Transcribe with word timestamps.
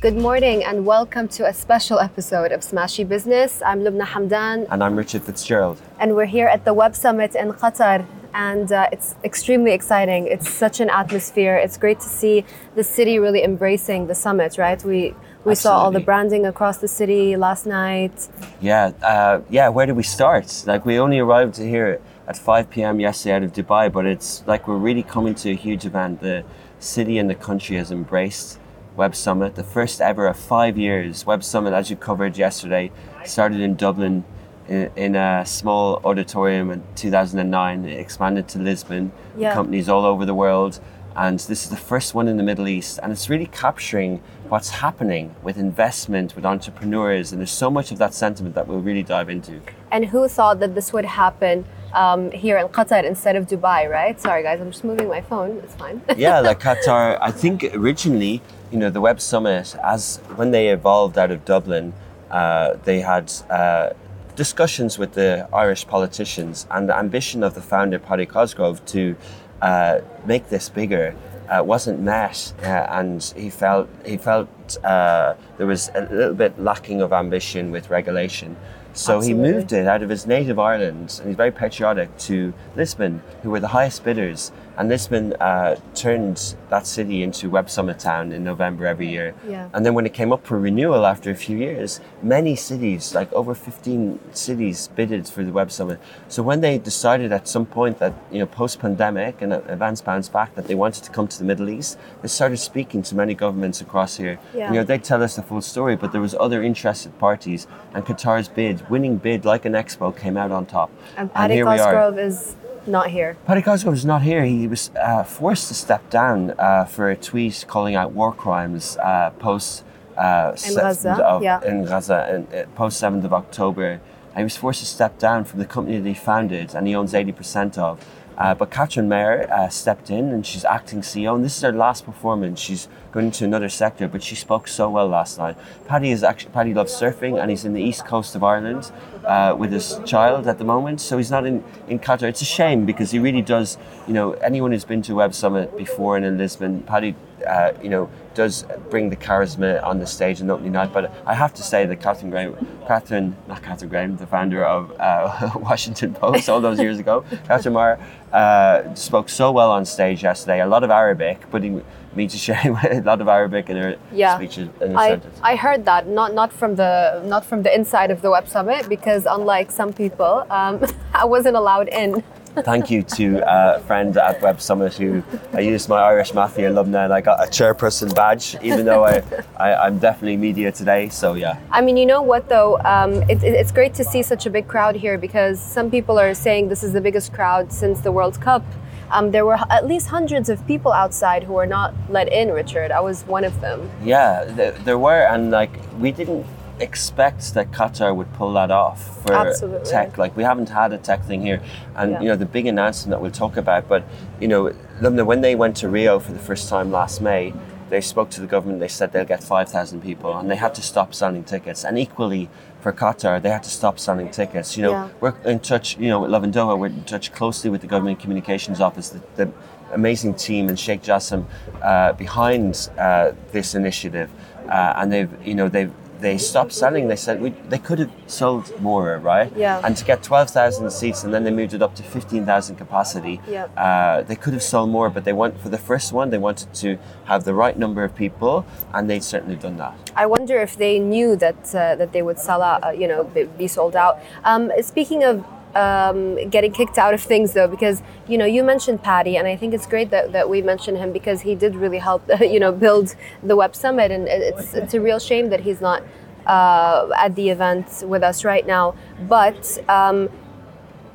Good 0.00 0.16
morning 0.16 0.62
and 0.62 0.86
welcome 0.86 1.26
to 1.36 1.46
a 1.46 1.52
special 1.52 1.98
episode 1.98 2.52
of 2.52 2.60
Smashi 2.60 3.06
Business. 3.06 3.60
I'm 3.66 3.80
Lubna 3.80 4.04
Hamdan 4.06 4.68
And 4.70 4.84
I'm 4.84 4.94
Richard 4.94 5.24
Fitzgerald. 5.24 5.82
and 5.98 6.14
we're 6.14 6.32
here 6.38 6.46
at 6.46 6.64
the 6.64 6.72
Web 6.72 6.94
Summit 6.94 7.34
in 7.34 7.52
Qatar 7.52 8.06
and 8.32 8.70
uh, 8.70 8.86
it's 8.92 9.16
extremely 9.24 9.72
exciting. 9.72 10.28
It's 10.28 10.48
such 10.48 10.78
an 10.78 10.88
atmosphere. 10.88 11.56
It's 11.56 11.76
great 11.76 11.98
to 11.98 12.08
see 12.08 12.44
the 12.76 12.84
city 12.84 13.18
really 13.18 13.42
embracing 13.42 14.06
the 14.06 14.14
summit, 14.14 14.56
right? 14.56 14.80
We 14.84 15.16
we 15.44 15.56
saw 15.56 15.78
all 15.80 15.90
the 15.90 16.04
branding 16.08 16.46
across 16.46 16.76
the 16.76 16.86
city 17.00 17.34
last 17.36 17.66
night. 17.66 18.28
Yeah, 18.60 18.92
uh, 19.02 19.40
yeah. 19.50 19.68
Where 19.68 19.86
did 19.86 19.96
we 19.96 20.04
start? 20.04 20.46
Like 20.64 20.86
we 20.86 21.00
only 21.00 21.18
arrived 21.18 21.56
here 21.56 22.00
at 22.28 22.36
5 22.36 22.70
p.m. 22.70 23.00
yesterday 23.00 23.34
out 23.36 23.42
of 23.42 23.52
Dubai, 23.52 23.90
but 23.90 24.06
it's 24.06 24.46
like 24.46 24.68
we're 24.68 24.84
really 24.88 25.02
coming 25.02 25.34
to 25.36 25.50
a 25.50 25.54
huge 25.54 25.84
event. 25.86 26.20
The 26.20 26.44
city 26.78 27.18
and 27.18 27.28
the 27.28 27.34
country 27.34 27.76
has 27.76 27.90
embraced 27.90 28.60
Web 28.98 29.14
Summit, 29.14 29.54
the 29.54 29.62
first 29.62 30.00
ever 30.00 30.26
of 30.26 30.36
five 30.36 30.76
years. 30.76 31.24
Web 31.24 31.44
Summit, 31.44 31.72
as 31.72 31.88
you 31.88 31.94
covered 31.94 32.36
yesterday, 32.36 32.90
started 33.24 33.60
in 33.60 33.76
Dublin 33.76 34.24
in, 34.66 34.90
in 34.96 35.14
a 35.14 35.46
small 35.46 36.00
auditorium 36.04 36.72
in 36.72 36.82
2009. 36.96 37.84
It 37.84 37.96
expanded 37.96 38.48
to 38.48 38.58
Lisbon. 38.58 39.12
Yeah. 39.36 39.54
Companies 39.54 39.88
all 39.88 40.04
over 40.04 40.26
the 40.26 40.34
world. 40.34 40.80
And 41.14 41.38
this 41.38 41.62
is 41.62 41.70
the 41.70 41.76
first 41.76 42.12
one 42.12 42.26
in 42.26 42.38
the 42.38 42.42
Middle 42.42 42.66
East. 42.66 42.98
And 43.00 43.12
it's 43.12 43.30
really 43.30 43.46
capturing 43.46 44.20
what's 44.48 44.70
happening 44.70 45.34
with 45.44 45.58
investment, 45.58 46.34
with 46.34 46.44
entrepreneurs. 46.44 47.30
And 47.30 47.40
there's 47.40 47.52
so 47.52 47.70
much 47.70 47.92
of 47.92 47.98
that 47.98 48.14
sentiment 48.14 48.56
that 48.56 48.66
we'll 48.66 48.80
really 48.80 49.04
dive 49.04 49.30
into. 49.30 49.60
And 49.92 50.06
who 50.06 50.26
thought 50.26 50.58
that 50.58 50.74
this 50.74 50.92
would 50.92 51.04
happen 51.04 51.64
um, 51.92 52.30
here 52.30 52.58
in 52.58 52.68
Qatar 52.68 53.04
instead 53.04 53.36
of 53.36 53.46
Dubai, 53.46 53.90
right? 53.90 54.20
Sorry 54.20 54.42
guys, 54.42 54.60
I'm 54.60 54.70
just 54.70 54.84
moving 54.84 55.08
my 55.08 55.20
phone. 55.20 55.58
It's 55.58 55.74
fine. 55.74 56.02
yeah, 56.16 56.40
like 56.40 56.60
Qatar, 56.68 57.18
I 57.20 57.30
think 57.30 57.64
originally, 57.74 58.42
you 58.70 58.78
know, 58.78 58.90
the 58.90 59.00
Web 59.00 59.20
Summit, 59.20 59.74
as 59.82 60.18
when 60.36 60.50
they 60.50 60.68
evolved 60.68 61.18
out 61.18 61.30
of 61.30 61.44
Dublin, 61.44 61.92
uh, 62.30 62.76
they 62.84 63.00
had 63.00 63.32
uh, 63.50 63.90
discussions 64.36 64.98
with 64.98 65.14
the 65.14 65.48
Irish 65.52 65.86
politicians 65.86 66.66
and 66.70 66.88
the 66.88 66.96
ambition 66.96 67.42
of 67.42 67.54
the 67.54 67.60
founder, 67.60 67.98
Paddy 67.98 68.26
Cosgrave, 68.26 68.84
to 68.86 69.16
uh, 69.62 70.00
make 70.26 70.48
this 70.48 70.68
bigger. 70.68 71.14
Uh, 71.48 71.62
wasn't 71.64 71.98
met, 71.98 72.52
uh, 72.62 72.66
and 72.66 73.32
he 73.34 73.48
felt 73.48 73.88
he 74.04 74.18
felt 74.18 74.48
uh, 74.84 75.32
there 75.56 75.66
was 75.66 75.90
a 75.94 76.02
little 76.02 76.34
bit 76.34 76.60
lacking 76.60 77.00
of 77.00 77.10
ambition 77.10 77.72
with 77.72 77.88
regulation. 77.88 78.54
So 78.98 79.20
he 79.20 79.32
moved 79.32 79.72
it 79.72 79.86
out 79.86 80.02
of 80.02 80.08
his 80.08 80.26
native 80.26 80.58
Ireland, 80.58 81.18
and 81.20 81.28
he's 81.28 81.36
very 81.36 81.52
patriotic, 81.52 82.16
to 82.18 82.52
Lisbon, 82.74 83.22
who 83.44 83.50
were 83.50 83.60
the 83.60 83.68
highest 83.68 84.02
bidders. 84.02 84.50
And 84.78 84.88
Lisbon 84.88 85.32
uh, 85.40 85.74
turned 85.96 86.54
that 86.70 86.86
city 86.86 87.24
into 87.24 87.50
Web 87.50 87.68
Summit 87.68 87.98
Town 87.98 88.30
in 88.30 88.44
November 88.44 88.86
every 88.86 89.08
year. 89.08 89.34
Yeah. 89.48 89.68
And 89.74 89.84
then 89.84 89.92
when 89.92 90.06
it 90.06 90.14
came 90.14 90.32
up 90.32 90.46
for 90.46 90.56
renewal 90.56 91.04
after 91.04 91.32
a 91.32 91.34
few 91.34 91.56
years, 91.56 92.00
many 92.22 92.54
cities, 92.54 93.12
like 93.12 93.32
over 93.32 93.56
15 93.56 94.20
cities, 94.32 94.88
bidded 94.94 95.26
for 95.28 95.42
the 95.42 95.50
Web 95.50 95.72
Summit. 95.72 95.98
So 96.28 96.44
when 96.44 96.60
they 96.60 96.78
decided 96.78 97.32
at 97.32 97.48
some 97.48 97.66
point 97.66 97.98
that, 97.98 98.14
you 98.30 98.38
know, 98.38 98.46
post-pandemic 98.46 99.42
and 99.42 99.52
uh, 99.52 99.62
events 99.66 100.00
bounced 100.00 100.32
back, 100.32 100.54
that 100.54 100.68
they 100.68 100.76
wanted 100.76 101.02
to 101.02 101.10
come 101.10 101.26
to 101.26 101.38
the 101.38 101.44
Middle 101.44 101.68
East, 101.68 101.98
they 102.22 102.28
started 102.28 102.58
speaking 102.58 103.02
to 103.02 103.16
many 103.16 103.34
governments 103.34 103.80
across 103.80 104.16
here. 104.16 104.38
Yeah. 104.54 104.68
You 104.68 104.76
know, 104.76 104.84
they 104.84 104.98
tell 104.98 105.24
us 105.24 105.34
the 105.34 105.42
full 105.42 105.60
story, 105.60 105.96
but 105.96 106.12
there 106.12 106.20
was 106.20 106.36
other 106.38 106.62
interested 106.62 107.18
parties, 107.18 107.66
and 107.94 108.04
Qatar's 108.04 108.48
bid, 108.48 108.88
winning 108.88 109.16
bid 109.16 109.44
like 109.44 109.64
an 109.64 109.72
expo, 109.72 110.16
came 110.16 110.36
out 110.36 110.52
on 110.52 110.66
top. 110.66 110.92
And 111.16 111.34
Paddy 111.34 111.54
here 111.54 111.68
we 111.68 111.80
are. 111.80 111.92
Cosgrave 111.92 112.24
is 112.24 112.54
not 112.88 113.10
here. 113.10 113.36
Paddy 113.46 113.62
Cosgrave 113.62 113.94
is 113.94 114.04
not 114.04 114.22
here. 114.22 114.44
He 114.44 114.66
was 114.66 114.90
uh, 115.00 115.22
forced 115.22 115.68
to 115.68 115.74
step 115.74 116.08
down 116.10 116.54
uh, 116.58 116.84
for 116.84 117.10
a 117.10 117.16
tweet 117.16 117.64
calling 117.68 117.94
out 117.94 118.12
war 118.12 118.32
crimes 118.32 118.96
uh, 118.98 119.30
post 119.38 119.84
uh, 120.16 120.56
In 120.66 120.74
Gaza, 120.74 121.12
of, 121.24 121.42
yeah. 121.42 121.62
in 121.64 121.84
Gaza 121.84 122.26
and 122.28 122.54
uh, 122.54 122.66
post 122.74 122.98
seventh 122.98 123.24
of 123.24 123.32
October. 123.32 124.00
He 124.36 124.42
was 124.44 124.56
forced 124.56 124.80
to 124.80 124.86
step 124.86 125.18
down 125.18 125.44
from 125.44 125.58
the 125.58 125.64
company 125.64 125.98
that 125.98 126.08
he 126.08 126.14
founded 126.14 126.74
and 126.74 126.86
he 126.86 126.94
owns 126.94 127.14
eighty 127.14 127.32
percent 127.32 127.76
of. 127.76 128.04
Uh, 128.38 128.54
but 128.54 128.70
Katherine 128.70 129.08
Maher 129.08 129.52
uh, 129.52 129.68
stepped 129.68 130.10
in 130.10 130.30
and 130.32 130.46
she's 130.46 130.64
acting 130.64 131.00
CEO. 131.00 131.34
And 131.34 131.44
this 131.44 131.56
is 131.56 131.62
her 131.62 131.72
last 131.72 132.06
performance. 132.06 132.60
She's 132.60 132.86
going 133.10 133.26
into 133.26 133.44
another 133.44 133.68
sector, 133.68 134.06
but 134.06 134.22
she 134.22 134.36
spoke 134.36 134.68
so 134.68 134.88
well 134.88 135.08
last 135.08 135.38
night. 135.38 135.56
Paddy 135.86 136.12
is 136.12 136.22
actually 136.22 136.52
Paddy 136.52 136.72
loves 136.72 136.92
surfing 136.92 137.40
and 137.40 137.50
he's 137.50 137.64
in 137.64 137.74
the 137.74 137.82
east 137.82 138.06
coast 138.06 138.36
of 138.36 138.44
Ireland 138.44 138.92
uh, 139.24 139.56
with 139.58 139.72
his 139.72 139.98
child 140.06 140.46
at 140.46 140.58
the 140.58 140.64
moment. 140.64 141.00
So 141.00 141.16
he's 141.16 141.32
not 141.32 141.46
in, 141.46 141.64
in 141.88 141.98
Qatar. 141.98 142.28
It's 142.28 142.42
a 142.42 142.46
shame 142.46 142.86
because 142.86 143.10
he 143.10 143.18
really 143.18 143.42
does. 143.42 143.76
You 144.06 144.14
know, 144.14 144.32
anyone 144.34 144.70
who's 144.70 144.84
been 144.84 145.02
to 145.02 145.14
Web 145.14 145.34
Summit 145.34 145.76
before 145.76 146.16
and 146.16 146.24
in 146.24 146.38
Lisbon, 146.38 146.82
Paddy, 146.82 147.16
uh, 147.46 147.72
you 147.82 147.88
know, 147.88 148.10
does 148.34 148.64
bring 148.90 149.10
the 149.10 149.16
charisma 149.16 149.82
on 149.82 149.98
the 149.98 150.06
stage 150.06 150.40
on 150.40 150.50
opening 150.50 150.72
night. 150.72 150.92
But 150.92 151.12
I 151.26 151.34
have 151.34 151.52
to 151.54 151.62
say 151.62 151.86
that 151.86 151.96
Catherine 152.00 152.30
Graham, 152.30 152.56
Catherine, 152.86 153.36
not 153.48 153.62
Catherine 153.62 153.90
Graham, 153.90 154.16
the 154.16 154.26
founder 154.26 154.64
of 154.64 154.92
uh, 155.00 155.50
Washington 155.56 156.14
Post 156.14 156.48
all 156.48 156.60
those 156.60 156.78
years 156.78 156.98
ago, 156.98 157.24
Katherine 157.46 157.74
Maher, 157.74 157.98
uh, 158.32 158.94
spoke 158.94 159.28
so 159.28 159.50
well 159.50 159.70
on 159.70 159.84
stage 159.84 160.22
yesterday. 160.22 160.60
A 160.60 160.66
lot 160.66 160.84
of 160.84 160.90
Arabic, 160.90 161.50
putting 161.50 161.84
me 162.14 162.26
to 162.28 162.36
shame. 162.36 162.76
a 162.90 163.00
lot 163.00 163.20
of 163.20 163.28
Arabic 163.28 163.70
in 163.70 163.76
her 163.76 163.96
Yeah. 164.12 164.36
speeches 164.36 164.68
in 164.80 164.92
her 164.92 164.98
I, 164.98 165.08
sentence. 165.10 165.40
I 165.42 165.56
heard 165.56 165.84
that 165.84 166.06
not 166.06 166.34
not 166.34 166.52
from 166.52 166.76
the 166.76 167.22
not 167.24 167.44
from 167.44 167.62
the 167.62 167.74
inside 167.74 168.10
of 168.10 168.22
the 168.22 168.30
Web 168.30 168.46
Summit 168.48 168.88
because 168.88 169.26
unlike 169.26 169.70
some 169.70 169.92
people, 169.92 170.46
um, 170.50 170.84
I 171.14 171.24
wasn't 171.24 171.56
allowed 171.56 171.88
in. 171.88 172.22
Thank 172.56 172.90
you 172.90 173.02
to 173.02 173.42
a 173.46 173.80
friend 173.80 174.16
at 174.16 174.40
Web 174.42 174.60
Summit 174.60 174.94
who 174.94 175.22
I 175.52 175.60
used 175.60 175.88
my 175.88 176.00
Irish 176.00 176.34
Mafia 176.34 176.70
alumni 176.70 177.04
and 177.04 177.12
I 177.12 177.20
got 177.20 177.42
a 177.46 177.48
chairperson 177.50 178.14
badge, 178.14 178.56
even 178.62 178.84
though 178.84 179.04
I, 179.04 179.22
I, 179.56 179.74
I'm 179.74 179.98
definitely 179.98 180.36
media 180.36 180.72
today. 180.72 181.08
So 181.08 181.34
yeah. 181.34 181.58
I 181.70 181.80
mean, 181.80 181.96
you 181.96 182.06
know 182.06 182.22
what 182.22 182.48
though? 182.48 182.78
Um, 182.80 183.14
it, 183.30 183.42
it- 183.42 183.54
it's 183.58 183.72
great 183.72 183.94
to 183.94 184.04
see 184.04 184.22
such 184.22 184.46
a 184.46 184.50
big 184.50 184.66
crowd 184.68 184.94
here 184.96 185.18
because 185.18 185.60
some 185.60 185.90
people 185.90 186.18
are 186.18 186.34
saying 186.34 186.68
this 186.68 186.82
is 186.82 186.92
the 186.92 187.00
biggest 187.00 187.32
crowd 187.32 187.72
since 187.72 188.00
the 188.00 188.12
World 188.12 188.40
Cup. 188.40 188.64
Um, 189.10 189.30
there 189.30 189.46
were 189.46 189.58
at 189.70 189.86
least 189.86 190.08
hundreds 190.08 190.48
of 190.50 190.64
people 190.66 190.92
outside 190.92 191.42
who 191.42 191.54
were 191.54 191.66
not 191.66 191.94
let 192.10 192.30
in. 192.30 192.50
Richard, 192.50 192.90
I 192.92 193.00
was 193.00 193.22
one 193.26 193.42
of 193.44 193.58
them. 193.62 193.90
Yeah, 194.04 194.44
th- 194.54 194.74
there 194.84 194.98
were, 194.98 195.22
and 195.32 195.50
like 195.50 195.70
we 195.98 196.12
didn't 196.12 196.44
expect 196.80 197.54
that 197.54 197.70
Qatar 197.72 198.14
would 198.14 198.32
pull 198.34 198.52
that 198.54 198.70
off 198.70 199.22
for 199.24 199.32
Absolutely. 199.34 199.88
tech. 199.90 200.18
Like 200.18 200.36
we 200.36 200.42
haven't 200.42 200.68
had 200.68 200.92
a 200.92 200.98
tech 200.98 201.24
thing 201.24 201.42
here, 201.42 201.60
and 201.96 202.12
Yeah. 202.12 202.20
you 202.20 202.28
know 202.28 202.36
the 202.36 202.46
big 202.46 202.66
announcement 202.66 203.10
that 203.12 203.20
we'll 203.20 203.30
talk 203.30 203.56
about. 203.56 203.88
But 203.88 204.04
you 204.40 204.48
know, 204.48 204.72
Lubna, 205.00 205.24
when 205.26 205.40
they 205.40 205.54
went 205.54 205.76
to 205.78 205.88
Rio 205.88 206.18
for 206.18 206.32
the 206.32 206.38
first 206.38 206.68
time 206.68 206.90
last 206.92 207.20
May, 207.20 207.52
they 207.90 208.00
spoke 208.00 208.30
to 208.30 208.40
the 208.40 208.46
government. 208.46 208.80
They 208.80 208.88
said 208.88 209.12
they'll 209.12 209.24
get 209.24 209.42
five 209.42 209.68
thousand 209.68 210.02
people, 210.02 210.36
and 210.36 210.50
they 210.50 210.56
had 210.56 210.74
to 210.74 210.82
stop 210.82 211.14
selling 211.14 211.44
tickets. 211.44 211.84
And 211.84 211.98
equally 211.98 212.48
for 212.80 212.92
Qatar, 212.92 213.40
they 213.42 213.50
had 213.50 213.62
to 213.64 213.70
stop 213.70 213.98
selling 213.98 214.30
tickets. 214.30 214.76
You 214.76 214.84
know, 214.84 214.90
Yeah. 214.92 215.08
we're 215.20 215.34
in 215.44 215.58
touch. 215.60 215.96
You 215.98 216.08
know, 216.08 216.20
with 216.20 216.30
Lovin 216.30 216.52
Doha, 216.52 216.78
we're 216.78 216.86
in 216.86 217.04
touch 217.04 217.32
closely 217.32 217.70
with 217.70 217.80
the 217.80 217.86
government 217.88 218.20
communications 218.20 218.80
office. 218.80 219.08
The, 219.08 219.20
the 219.36 219.50
amazing 219.92 220.34
team 220.34 220.68
and 220.68 220.78
Sheikh 220.78 221.02
Jassim 221.02 221.44
uh, 221.82 222.12
behind 222.12 222.90
uh, 222.98 223.32
this 223.52 223.74
initiative, 223.74 224.28
uh, 224.68 224.92
and 224.96 225.10
they've 225.10 225.30
you 225.44 225.54
know 225.54 225.68
they've 225.68 225.90
they 226.20 226.38
stopped 226.38 226.72
selling. 226.72 227.08
They 227.08 227.16
said 227.16 227.40
we, 227.40 227.50
they 227.68 227.78
could 227.78 227.98
have 227.98 228.10
sold 228.26 228.80
more, 228.80 229.18
right? 229.18 229.52
Yeah. 229.56 229.80
And 229.84 229.96
to 229.96 230.04
get 230.04 230.22
twelve 230.22 230.50
thousand 230.50 230.90
seats, 230.90 231.24
and 231.24 231.32
then 231.32 231.44
they 231.44 231.50
moved 231.50 231.74
it 231.74 231.82
up 231.82 231.94
to 231.96 232.02
fifteen 232.02 232.44
thousand 232.44 232.76
capacity. 232.76 233.40
Yeah. 233.48 233.64
Uh, 233.76 234.22
they 234.22 234.36
could 234.36 234.52
have 234.52 234.62
sold 234.62 234.90
more, 234.90 235.10
but 235.10 235.24
they 235.24 235.32
want 235.32 235.60
for 235.60 235.68
the 235.68 235.78
first 235.78 236.12
one 236.12 236.30
they 236.30 236.38
wanted 236.38 236.72
to 236.74 236.98
have 237.24 237.44
the 237.44 237.54
right 237.54 237.78
number 237.78 238.04
of 238.04 238.14
people, 238.14 238.66
and 238.92 239.08
they'd 239.08 239.24
certainly 239.24 239.56
done 239.56 239.76
that. 239.76 239.94
I 240.16 240.26
wonder 240.26 240.58
if 240.58 240.76
they 240.76 240.98
knew 240.98 241.36
that 241.36 241.74
uh, 241.74 241.94
that 241.96 242.12
they 242.12 242.22
would 242.22 242.38
sell 242.38 242.62
out, 242.62 242.84
uh, 242.84 242.90
you 242.90 243.08
know, 243.08 243.24
be, 243.24 243.44
be 243.44 243.68
sold 243.68 243.94
out. 243.96 244.18
Um, 244.44 244.72
speaking 244.82 245.24
of 245.24 245.44
um, 245.78 246.48
getting 246.50 246.72
kicked 246.72 246.98
out 246.98 247.14
of 247.14 247.22
things, 247.22 247.52
though, 247.52 247.68
because 247.68 248.02
you 248.26 248.36
know 248.36 248.44
you 248.44 248.62
mentioned 248.62 249.02
Paddy, 249.02 249.36
and 249.36 249.46
I 249.46 249.56
think 249.56 249.74
it's 249.74 249.86
great 249.86 250.10
that, 250.10 250.32
that 250.32 250.50
we 250.50 250.60
mentioned 250.62 250.98
him 250.98 251.12
because 251.12 251.42
he 251.42 251.54
did 251.54 251.76
really 251.76 251.98
help, 251.98 252.22
you 252.40 252.60
know, 252.60 252.72
build 252.72 253.14
the 253.42 253.56
Web 253.56 253.74
Summit, 253.74 254.10
and 254.10 254.26
it's 254.28 254.74
it's 254.74 254.94
a 254.94 255.00
real 255.00 255.18
shame 255.18 255.50
that 255.50 255.60
he's 255.60 255.80
not 255.80 256.02
uh, 256.46 257.08
at 257.16 257.36
the 257.36 257.50
event 257.50 258.02
with 258.06 258.22
us 258.22 258.44
right 258.44 258.66
now. 258.66 258.94
But 259.28 259.78
um, 259.88 260.28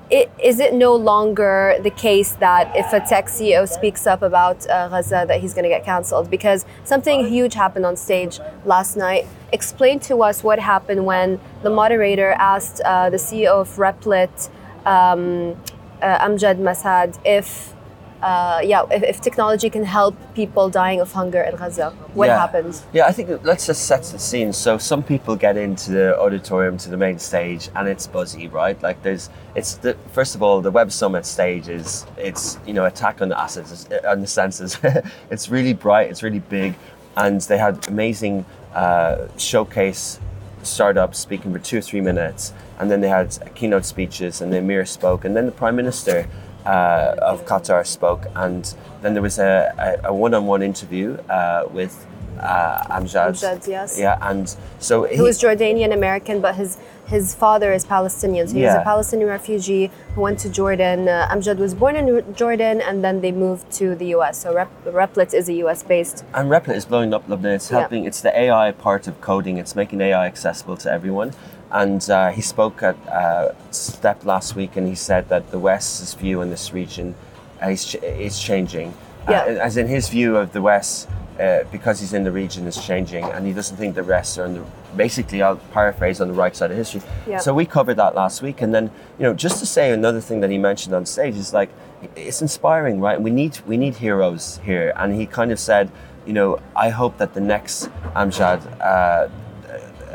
it, 0.10 0.32
is 0.42 0.60
it 0.60 0.74
no 0.74 0.96
longer 0.96 1.78
the 1.82 1.90
case 1.90 2.34
that 2.34 2.72
if 2.76 2.94
a 2.94 3.00
tech 3.00 3.26
CEO 3.26 3.68
speaks 3.68 4.06
up 4.06 4.22
about 4.22 4.70
uh, 4.70 4.88
Gaza 4.90 5.26
that 5.28 5.42
he's 5.42 5.54
going 5.54 5.64
to 5.64 5.70
get 5.70 5.84
cancelled? 5.84 6.30
Because 6.30 6.66
something 6.84 7.28
huge 7.28 7.56
happened 7.56 7.86
on 7.86 7.96
stage 7.96 8.40
last 8.64 8.96
night. 8.96 9.26
Explain 9.52 10.00
to 10.02 10.22
us 10.22 10.44
what 10.44 10.60
happened 10.60 11.06
when 11.06 11.40
the 11.64 11.70
moderator 11.70 12.32
asked 12.34 12.82
uh, 12.86 13.10
the 13.10 13.18
CEO 13.18 13.62
of 13.62 13.70
Replit, 13.78 14.50
um, 14.86 15.56
uh, 16.02 16.26
Amjad 16.28 16.60
Masad, 16.60 17.18
if 17.26 17.74
uh, 18.22 18.62
yeah, 18.64 18.84
if, 18.90 19.04
if 19.04 19.22
technology 19.22 19.70
can 19.70 19.84
help 19.84 20.16
people 20.34 20.70
dying 20.70 21.02
of 21.02 21.12
hunger 21.12 21.42
in 21.42 21.58
Gaza, 21.58 21.90
what 22.14 22.28
Yeah. 22.28 22.40
happens? 22.40 22.84
Yeah, 22.94 23.06
I 23.06 23.12
think 23.12 23.28
let's 23.44 23.66
just 23.66 23.86
set 23.86 24.04
the 24.04 24.18
scene. 24.18 24.54
So 24.54 24.78
some 24.78 25.04
people 25.04 25.36
get 25.36 25.58
into 25.58 25.92
the 25.92 26.18
auditorium 26.18 26.78
to 26.78 26.90
the 26.90 26.96
main 26.96 27.20
stage, 27.20 27.70
and 27.76 27.86
it's 27.86 28.08
buzzy, 28.08 28.48
right? 28.48 28.82
Like 28.82 29.02
there's, 29.04 29.30
it's 29.56 29.74
the 29.76 29.98
first 30.14 30.36
of 30.36 30.42
all, 30.42 30.62
the 30.62 30.72
Web 30.72 30.90
Summit 30.94 31.26
stage 31.26 31.68
is 31.68 32.06
it's 32.18 32.58
you 32.66 32.74
know 32.74 32.86
attack 32.86 33.22
on 33.22 33.28
the 33.28 33.38
assets, 33.38 33.90
on 34.08 34.22
the 34.22 34.28
senses. 34.28 34.78
it's 35.30 35.50
really 35.50 35.74
bright, 35.74 36.10
it's 36.10 36.24
really 36.24 36.40
big, 36.40 36.76
and 37.18 37.42
they 37.42 37.58
had 37.58 37.86
amazing 37.90 38.46
uh, 38.74 39.28
showcase 39.38 40.18
startups 40.66 41.20
speaking 41.20 41.52
for 41.54 41.60
two 41.60 41.78
or 41.78 41.82
three 41.82 42.02
minutes, 42.02 42.54
and 42.80 42.90
then 42.90 43.02
they 43.02 43.10
had 43.10 43.38
keynote 43.56 43.86
speeches, 43.86 44.42
and 44.42 44.52
the 44.52 44.58
emir 44.58 44.86
spoke, 44.86 45.26
and 45.26 45.36
then 45.36 45.46
the 45.46 45.52
prime 45.52 45.76
minister 45.76 46.28
uh, 46.66 47.16
of 47.20 47.46
Qatar 47.46 47.86
spoke, 47.86 48.26
and 48.36 48.74
then 49.02 49.14
there 49.14 49.22
was 49.22 49.40
a, 49.40 50.00
a, 50.04 50.10
a 50.10 50.14
one-on-one 50.14 50.62
interview 50.62 51.18
uh, 51.30 51.68
with 51.72 52.06
uh, 52.40 52.84
Amjad. 52.90 53.32
Amjad, 53.32 53.68
yes. 53.68 54.00
Yeah, 54.00 54.18
and 54.22 54.56
so 54.80 55.04
he 55.04 55.22
was 55.22 55.42
Jordanian 55.42 55.94
American, 55.94 56.42
but 56.42 56.56
his 56.56 56.78
his 57.06 57.36
father 57.36 57.74
is 57.74 57.86
Palestinian. 57.86 58.48
So 58.48 58.56
he's 58.56 58.66
a 58.74 58.82
Palestinian 58.84 59.30
refugee 59.30 59.92
who 60.16 60.22
went 60.22 60.40
to 60.40 60.50
Jordan. 60.50 61.08
Uh, 61.08 61.28
Amjad 61.32 61.58
was 61.58 61.74
born 61.74 61.96
in 61.96 62.34
Jordan, 62.36 62.82
and 62.82 63.04
then 63.04 63.22
they 63.22 63.32
moved 63.32 63.72
to 63.74 63.96
the 63.96 64.08
U.S. 64.18 64.42
So 64.42 64.54
Rep- 64.54 64.86
Replit 64.86 65.34
is 65.34 65.50
a 65.50 65.54
U.S. 65.66 65.84
based. 65.84 66.24
And 66.34 66.50
Replit 66.50 66.76
is 66.76 66.86
blowing 66.86 67.14
up 67.14 67.28
Lebanon. 67.28 67.54
It's 67.56 67.70
Yeah. 67.70 67.80
helping. 67.82 68.06
It's 68.06 68.22
the 68.22 68.38
AI 68.38 68.72
part 68.72 69.08
of 69.08 69.20
coding. 69.22 69.58
It's 69.58 69.76
making 69.76 70.02
AI 70.02 70.26
accessible 70.26 70.78
to 70.78 70.92
everyone. 70.92 71.32
And 71.72 72.08
uh, 72.10 72.30
he 72.30 72.42
spoke 72.42 72.84
at 72.84 72.96
uh, 73.08 73.52
Step 73.72 74.26
last 74.26 74.56
week, 74.56 74.76
and 74.78 74.88
he 74.88 74.96
said 74.96 75.28
that 75.30 75.52
the 75.52 75.60
West's 75.60 76.14
view 76.14 76.42
in 76.42 76.50
this 76.50 76.72
region 76.74 77.16
uh, 77.62 77.70
is, 77.70 77.86
ch- 77.86 77.96
is 78.04 78.40
changing. 78.40 78.94
Yeah. 79.30 79.42
Uh, 79.42 79.50
as 79.68 79.78
in 79.78 79.88
his 79.88 80.08
view 80.10 80.38
of 80.38 80.54
the 80.54 80.62
West, 80.62 81.10
uh, 81.40 81.64
because 81.72 82.00
he's 82.00 82.14
in 82.14 82.24
the 82.24 82.32
region, 82.32 82.68
is 82.68 82.84
changing, 82.86 83.24
and 83.24 83.46
he 83.46 83.54
doesn't 83.54 83.78
think 83.78 83.96
the 83.96 84.04
rest 84.04 84.38
are 84.38 84.46
on 84.46 84.54
the. 84.54 84.64
Basically, 84.96 85.42
I'll 85.42 85.58
paraphrase 85.72 86.22
on 86.22 86.28
the 86.28 86.34
right 86.34 86.56
side 86.56 86.72
of 86.72 86.78
history. 86.78 87.02
Yeah. 87.28 87.40
So 87.40 87.54
we 87.54 87.66
covered 87.66 87.96
that 87.96 88.16
last 88.16 88.42
week, 88.42 88.62
and 88.62 88.74
then 88.74 88.92
you 89.18 89.24
know, 89.24 89.34
just 89.34 89.60
to 89.60 89.66
say 89.66 89.92
another 89.92 90.22
thing 90.22 90.42
that 90.42 90.50
he 90.50 90.58
mentioned 90.58 90.94
on 90.94 91.06
stage 91.06 91.36
is 91.36 91.54
like, 91.54 91.70
it's 92.16 92.42
inspiring, 92.42 93.00
right? 93.00 93.20
We 93.20 93.32
need 93.32 93.60
we 93.66 93.78
need 93.78 93.96
heroes 93.96 94.60
here, 94.64 94.94
and 94.96 95.14
he 95.14 95.26
kind 95.26 95.52
of 95.52 95.60
said, 95.60 95.92
you 96.26 96.34
know, 96.34 96.60
I 96.76 96.90
hope 96.90 97.18
that 97.18 97.34
the 97.34 97.42
next 97.42 97.90
Amjad 98.16 98.62
uh, 98.80 99.30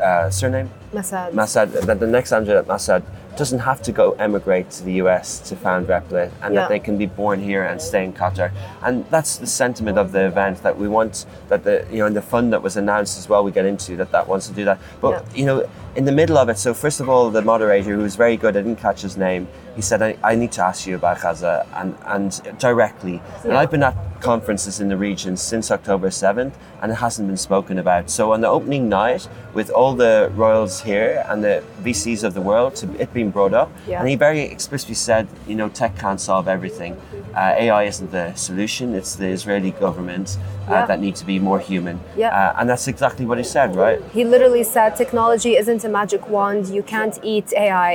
uh, 0.01 0.29
surname 0.29 0.69
Masad. 0.93 1.33
Massad 1.33 1.85
that 1.85 1.99
the 1.99 2.07
next 2.07 2.31
Amjad 2.31 2.65
Masad 2.65 3.03
doesn't 3.39 3.59
have 3.59 3.81
to 3.81 3.91
go 3.93 4.11
emigrate 4.19 4.69
to 4.69 4.83
the 4.83 4.93
US 5.03 5.39
to 5.49 5.55
found 5.55 5.87
Replit 5.87 6.29
and 6.43 6.53
Yeah. 6.53 6.59
that 6.61 6.69
they 6.69 6.77
can 6.87 6.97
be 6.97 7.05
born 7.05 7.39
here 7.39 7.63
and 7.63 7.81
stay 7.81 8.03
in 8.03 8.11
Qatar. 8.13 8.51
And 8.83 9.05
that's 9.09 9.37
the 9.37 9.47
sentiment 9.47 9.97
of 9.97 10.11
the 10.11 10.25
event 10.25 10.61
that 10.63 10.77
we 10.77 10.87
want 10.89 11.25
that 11.47 11.63
the 11.63 11.85
you 11.89 11.99
know 11.99 12.05
and 12.05 12.15
the 12.15 12.21
fund 12.33 12.51
that 12.53 12.61
was 12.61 12.75
announced 12.75 13.17
as 13.17 13.29
well 13.29 13.41
we 13.43 13.51
get 13.51 13.65
into 13.65 13.95
that 13.95 14.11
that 14.11 14.27
wants 14.27 14.47
to 14.49 14.53
do 14.53 14.65
that. 14.65 14.77
But 14.99 15.11
Yeah. 15.11 15.21
you 15.39 15.45
know 15.45 15.57
in 15.95 16.05
the 16.05 16.11
middle 16.11 16.37
of 16.37 16.49
it, 16.49 16.57
so 16.57 16.73
first 16.73 16.99
of 16.99 17.09
all, 17.09 17.29
the 17.29 17.41
moderator, 17.41 17.91
who 17.95 17.97
was 18.03 18.15
very 18.15 18.37
good, 18.37 18.55
I 18.55 18.61
didn't 18.61 18.77
catch 18.79 19.01
his 19.01 19.17
name. 19.17 19.47
He 19.75 19.81
said, 19.81 20.01
"I, 20.01 20.17
I 20.23 20.35
need 20.35 20.51
to 20.53 20.61
ask 20.63 20.85
you 20.87 20.95
about 20.95 21.21
Gaza 21.21 21.65
and 21.75 21.95
and 22.05 22.41
directly." 22.59 23.21
And 23.43 23.53
I've 23.53 23.71
been 23.71 23.83
at 23.83 23.95
conferences 24.21 24.79
in 24.81 24.89
the 24.89 24.97
region 24.97 25.37
since 25.37 25.71
October 25.71 26.11
seventh, 26.11 26.57
and 26.81 26.91
it 26.91 26.95
hasn't 26.95 27.27
been 27.27 27.37
spoken 27.37 27.79
about. 27.79 28.09
So 28.09 28.33
on 28.33 28.41
the 28.41 28.47
opening 28.49 28.89
night, 28.89 29.27
with 29.53 29.69
all 29.69 29.93
the 29.95 30.29
royals 30.35 30.81
here 30.81 31.23
and 31.29 31.43
the 31.43 31.63
VCs 31.83 32.23
of 32.23 32.33
the 32.33 32.41
world, 32.41 32.83
it 32.99 33.13
being 33.13 33.31
brought 33.31 33.53
up, 33.53 33.71
Yeah. 33.87 33.99
and 33.99 34.09
he 34.09 34.15
very 34.15 34.41
explicitly 34.41 34.95
said, 34.95 35.27
"You 35.47 35.55
know, 35.55 35.69
tech 35.69 35.97
can't 35.97 36.19
solve 36.21 36.47
everything. 36.47 36.97
Uh, 37.39 37.63
AI 37.65 37.83
isn't 37.91 38.11
the 38.19 38.27
solution. 38.47 38.85
It's 38.99 39.13
the 39.21 39.29
Israeli 39.37 39.71
government 39.85 40.27
uh, 40.37 40.71
Yeah. 40.73 40.85
that 40.89 40.99
need 41.05 41.15
to 41.21 41.25
be 41.33 41.37
more 41.49 41.59
human." 41.71 41.95
Yeah. 42.23 42.37
Uh, 42.39 42.57
and 42.59 42.65
that's 42.71 42.87
exactly 42.93 43.25
what 43.29 43.37
he 43.43 43.45
said, 43.55 43.69
right? 43.85 43.99
He 44.17 44.23
literally 44.33 44.63
said 44.75 44.89
technology 45.03 45.51
isn't 45.61 45.81
a 45.89 45.91
magic 45.99 46.23
wand. 46.35 46.61
You 46.77 46.83
can't 46.95 47.15
eat 47.33 47.47
AI. 47.65 47.93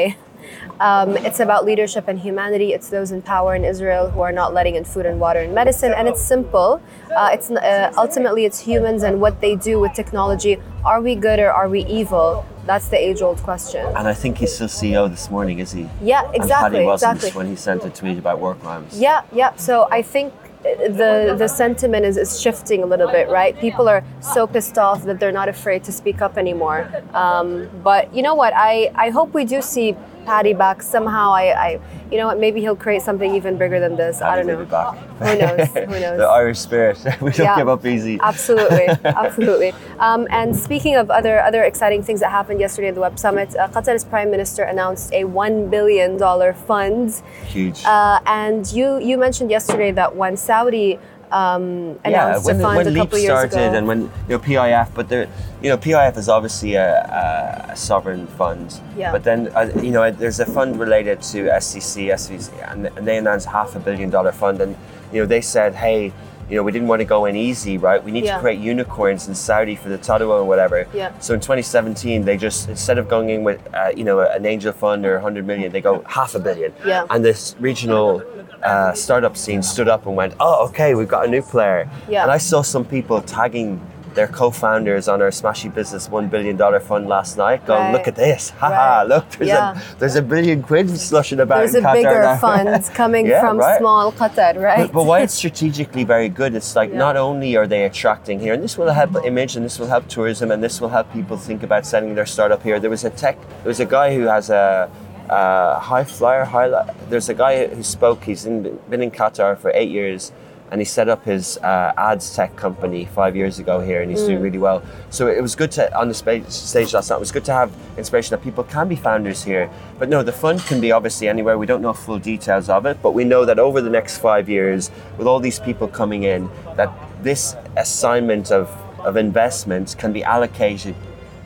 Um, 0.88 1.10
it's 1.28 1.40
about 1.46 1.60
leadership 1.70 2.04
and 2.10 2.18
humanity. 2.28 2.68
It's 2.76 2.88
those 2.96 3.10
in 3.16 3.20
power 3.34 3.50
in 3.58 3.64
Israel 3.72 4.04
who 4.12 4.20
are 4.26 4.32
not 4.40 4.48
letting 4.58 4.74
in 4.80 4.84
food 4.92 5.06
and 5.10 5.16
water 5.26 5.40
and 5.46 5.52
medicine. 5.62 5.92
And 5.98 6.04
it's 6.10 6.22
simple. 6.34 6.70
Uh, 7.18 7.30
it's 7.34 7.48
uh, 7.50 7.92
ultimately 8.04 8.42
it's 8.48 8.60
humans 8.70 9.00
and 9.08 9.14
what 9.24 9.34
they 9.44 9.54
do 9.70 9.74
with 9.82 9.92
technology. 10.02 10.54
Are 10.84 11.00
we 11.08 11.14
good 11.26 11.38
or 11.44 11.50
are 11.60 11.68
we 11.76 11.80
evil? 12.00 12.28
That's 12.66 12.88
the 12.88 12.96
age-old 12.96 13.38
question. 13.42 13.84
And 13.86 14.08
I 14.08 14.14
think 14.14 14.38
he's 14.38 14.54
still 14.54 14.68
CEO 14.68 15.08
this 15.10 15.30
morning, 15.30 15.58
is 15.58 15.72
he? 15.72 15.88
Yeah, 16.02 16.24
And 16.26 16.36
exactly, 16.36 16.78
Paddy 16.78 16.86
wasn't 16.86 17.16
exactly. 17.16 17.38
when 17.38 17.46
he 17.48 17.56
sent 17.56 17.84
a 17.84 17.90
tweet 17.90 18.18
about 18.18 18.40
work 18.40 18.60
crimes. 18.60 18.98
Yeah, 18.98 19.22
yeah. 19.32 19.54
So 19.56 19.86
I 19.90 20.00
think 20.02 20.32
the 20.62 21.34
the 21.38 21.46
sentiment 21.46 22.06
is, 22.06 22.16
is 22.16 22.40
shifting 22.40 22.82
a 22.82 22.86
little 22.86 23.10
bit, 23.10 23.28
right? 23.28 23.58
People 23.58 23.86
are 23.86 24.02
so 24.20 24.46
pissed 24.46 24.78
off 24.78 25.04
that 25.04 25.20
they're 25.20 25.32
not 25.42 25.48
afraid 25.48 25.84
to 25.84 25.92
speak 25.92 26.22
up 26.22 26.38
anymore. 26.38 26.90
Um, 27.12 27.68
but 27.82 28.12
you 28.14 28.22
know 28.22 28.34
what? 28.34 28.54
I, 28.56 28.90
I 28.94 29.10
hope 29.10 29.34
we 29.34 29.44
do 29.44 29.60
see 29.60 29.94
Paddy 30.24 30.52
back 30.52 30.82
somehow. 30.82 31.32
I, 31.32 31.44
I 31.66 31.80
you 32.10 32.18
know 32.18 32.26
what? 32.26 32.38
Maybe 32.38 32.60
he'll 32.60 32.76
create 32.76 33.02
something 33.02 33.34
even 33.34 33.56
bigger 33.58 33.80
than 33.80 33.96
this. 33.96 34.22
I 34.22 34.36
don't 34.36 34.46
know. 34.46 34.64
back. 34.64 34.96
Who 35.18 35.38
knows? 35.38 35.68
Who 35.68 35.86
knows? 35.86 36.18
the 36.24 36.28
Irish 36.28 36.58
spirit. 36.58 36.98
we 37.20 37.30
don't 37.30 37.38
Yeah. 37.46 37.56
give 37.56 37.68
up 37.68 37.84
easy. 37.86 38.18
Absolutely, 38.22 38.86
absolutely. 39.04 39.72
Um, 39.98 40.26
and 40.30 40.54
speaking 40.56 40.96
of 40.96 41.10
other 41.10 41.40
other 41.40 41.62
exciting 41.64 42.02
things 42.02 42.20
that 42.20 42.30
happened 42.30 42.60
yesterday 42.60 42.88
at 42.88 42.94
the 42.94 43.00
Web 43.00 43.18
Summit, 43.18 43.54
uh, 43.56 43.68
Qatar's 43.68 44.04
Prime 44.04 44.30
Minister 44.30 44.62
announced 44.64 45.12
a 45.12 45.24
one 45.24 45.68
billion 45.68 46.16
dollar 46.16 46.52
fund. 46.52 47.22
Huge. 47.46 47.84
Uh, 47.84 48.20
and 48.26 48.70
you 48.72 48.98
you 48.98 49.18
mentioned 49.18 49.50
yesterday 49.50 49.90
that 49.92 50.14
when 50.16 50.36
Saudi 50.36 50.98
um, 51.32 51.98
yeah, 52.04 52.38
when, 52.38 52.58
when 52.58 52.86
a 52.86 52.90
Leap 52.90 53.02
couple 53.04 53.18
years 53.18 53.38
started 53.38 53.68
ago. 53.68 53.78
and 53.78 53.86
when 53.86 54.00
you 54.02 54.10
know 54.30 54.38
PIF, 54.38 54.94
but 54.94 55.08
there, 55.08 55.28
you 55.62 55.70
know 55.70 55.76
PIF 55.76 56.16
is 56.16 56.28
obviously 56.28 56.74
a, 56.74 57.64
a, 57.68 57.72
a 57.72 57.76
sovereign 57.76 58.26
fund. 58.26 58.80
Yeah. 58.96 59.12
But 59.12 59.24
then 59.24 59.48
uh, 59.54 59.70
you 59.82 59.90
know 59.90 60.10
there's 60.10 60.40
a 60.40 60.46
fund 60.46 60.78
related 60.78 61.22
to 61.22 61.44
SCC, 61.44 62.08
SVC, 62.12 62.70
and, 62.70 62.86
and 62.86 63.06
they 63.06 63.16
announced 63.18 63.46
half 63.46 63.74
a 63.76 63.80
billion 63.80 64.10
dollar 64.10 64.32
fund, 64.32 64.60
and 64.60 64.76
you 65.12 65.20
know 65.20 65.26
they 65.26 65.40
said, 65.40 65.74
hey. 65.74 66.12
You 66.50 66.56
know, 66.56 66.62
we 66.62 66.72
didn't 66.72 66.88
want 66.88 67.00
to 67.00 67.04
go 67.06 67.24
in 67.24 67.36
easy, 67.36 67.78
right? 67.78 68.02
We 68.02 68.10
need 68.12 68.24
Yeah. 68.24 68.34
to 68.34 68.40
create 68.40 68.58
unicorns 68.60 69.28
in 69.28 69.34
Saudi 69.34 69.76
for 69.76 69.88
the 69.88 69.96
Tadawul 69.98 70.40
or 70.40 70.44
whatever. 70.44 70.86
Yeah. 70.92 71.10
So 71.20 71.32
in 71.34 71.40
2017, 71.40 72.24
they 72.24 72.36
just 72.36 72.68
instead 72.68 72.98
of 72.98 73.08
going 73.08 73.30
in 73.30 73.44
with, 73.44 73.60
uh, 73.72 73.90
you 73.96 74.04
know, 74.04 74.20
an 74.20 74.44
angel 74.44 74.72
fund 74.72 75.06
or 75.06 75.14
100 75.16 75.46
million, 75.46 75.72
they 75.72 75.80
go 75.80 76.02
half 76.06 76.34
a 76.34 76.38
billion. 76.38 76.72
Yeah. 76.84 77.06
And 77.10 77.24
this 77.24 77.56
regional 77.60 78.22
uh, 78.62 78.92
startup 78.94 79.36
scene 79.36 79.62
stood 79.62 79.88
up 79.88 80.06
and 80.06 80.16
went, 80.16 80.34
"Oh, 80.40 80.66
okay, 80.68 80.94
we've 80.94 81.08
got 81.08 81.26
a 81.26 81.28
new 81.30 81.42
player." 81.42 81.88
Yeah. 82.08 82.22
And 82.22 82.30
I 82.30 82.38
saw 82.38 82.62
some 82.62 82.84
people 82.84 83.20
tagging 83.20 83.80
their 84.14 84.28
co-founders 84.28 85.08
on 85.08 85.20
our 85.22 85.30
Smashi 85.30 85.72
Business 85.72 86.08
one 86.08 86.28
billion 86.28 86.56
dollar 86.56 86.80
fund 86.80 87.08
last 87.08 87.36
night, 87.36 87.66
going, 87.66 87.80
Right. 87.84 87.92
"Look 87.92 88.08
at 88.08 88.16
this! 88.16 88.50
Haha! 88.50 88.74
Right. 89.00 89.08
Look, 89.08 89.28
there's 89.30 89.48
Yeah. 89.48 89.72
a 89.78 89.98
there's 89.98 90.16
a 90.16 90.22
billion 90.22 90.62
quid 90.62 90.88
slushing 90.98 91.40
about." 91.40 91.58
There's 91.58 91.74
in 91.74 91.84
a 91.84 91.88
Qatar 91.88 91.92
bigger 91.94 92.22
now." 92.22 92.36
fund 92.36 92.90
coming 92.94 93.26
Yeah, 93.26 93.40
from 93.40 93.58
right. 93.58 93.78
small 93.78 94.12
Qatar, 94.12 94.56
right? 94.60 94.78
But, 94.86 94.92
but 94.92 95.04
why 95.06 95.20
it's 95.20 95.34
strategically 95.42 96.04
very 96.04 96.28
good, 96.28 96.54
it's 96.54 96.74
like 96.76 96.90
Yeah. 96.90 96.98
not 96.98 97.16
only 97.16 97.56
are 97.56 97.66
they 97.66 97.84
attracting 97.84 98.38
here, 98.40 98.54
and 98.54 98.62
this 98.62 98.78
will 98.78 98.92
help 98.92 99.10
image 99.24 99.56
and 99.56 99.64
this 99.64 99.78
will 99.78 99.88
help 99.88 100.08
tourism 100.08 100.50
and 100.50 100.62
this 100.62 100.80
will 100.80 100.90
help 100.90 101.12
people 101.12 101.36
think 101.36 101.62
about 101.62 101.84
setting 101.86 102.14
their 102.14 102.26
startup 102.26 102.62
here. 102.62 102.78
There 102.80 102.90
was 102.90 103.04
a 103.04 103.10
tech, 103.10 103.36
there 103.62 103.68
was 103.74 103.80
a 103.80 103.86
guy 103.86 104.14
who 104.14 104.22
has 104.22 104.50
a, 104.50 104.88
a 105.28 105.78
high 105.80 106.04
flyer, 106.04 106.44
high, 106.44 106.68
there's 107.10 107.28
a 107.28 107.34
guy 107.34 107.66
who 107.66 107.82
spoke, 107.82 108.24
he's 108.24 108.44
in, 108.46 108.78
been 108.90 109.02
in 109.02 109.10
Qatar 109.10 109.56
for 109.58 109.70
eight 109.74 109.90
years 109.90 110.32
and 110.70 110.80
he 110.80 110.84
set 110.84 111.08
up 111.08 111.24
his 111.24 111.58
uh, 111.58 111.92
ads 111.96 112.34
tech 112.34 112.56
company 112.56 113.04
five 113.04 113.36
years 113.36 113.58
ago 113.58 113.80
here 113.80 114.02
and 114.02 114.10
he's 114.10 114.22
doing 114.22 114.40
really 114.40 114.58
well. 114.58 114.82
So 115.10 115.28
it 115.28 115.40
was 115.40 115.54
good 115.54 115.70
to, 115.72 115.96
on 115.96 116.08
the 116.08 116.14
spa- 116.14 116.48
stage 116.48 116.94
last 116.94 117.10
night, 117.10 117.16
it 117.16 117.20
was 117.20 117.32
good 117.32 117.44
to 117.44 117.52
have 117.52 117.72
inspiration 117.96 118.30
that 118.30 118.42
people 118.42 118.64
can 118.64 118.88
be 118.88 118.96
founders 118.96 119.44
here. 119.44 119.70
But 119.98 120.08
no, 120.08 120.22
the 120.22 120.32
fund 120.32 120.60
can 120.60 120.80
be 120.80 120.90
obviously 120.90 121.28
anywhere. 121.28 121.58
We 121.58 121.66
don't 121.66 121.82
know 121.82 121.92
full 121.92 122.18
details 122.18 122.68
of 122.68 122.86
it, 122.86 123.00
but 123.02 123.12
we 123.12 123.24
know 123.24 123.44
that 123.44 123.58
over 123.58 123.80
the 123.80 123.90
next 123.90 124.18
five 124.18 124.48
years, 124.48 124.90
with 125.18 125.26
all 125.26 125.38
these 125.38 125.60
people 125.60 125.86
coming 125.86 126.24
in, 126.24 126.50
that 126.76 126.90
this 127.22 127.54
assignment 127.76 128.50
of, 128.50 128.68
of 129.00 129.16
investment 129.16 129.94
can 129.98 130.12
be 130.12 130.24
allocated 130.24 130.94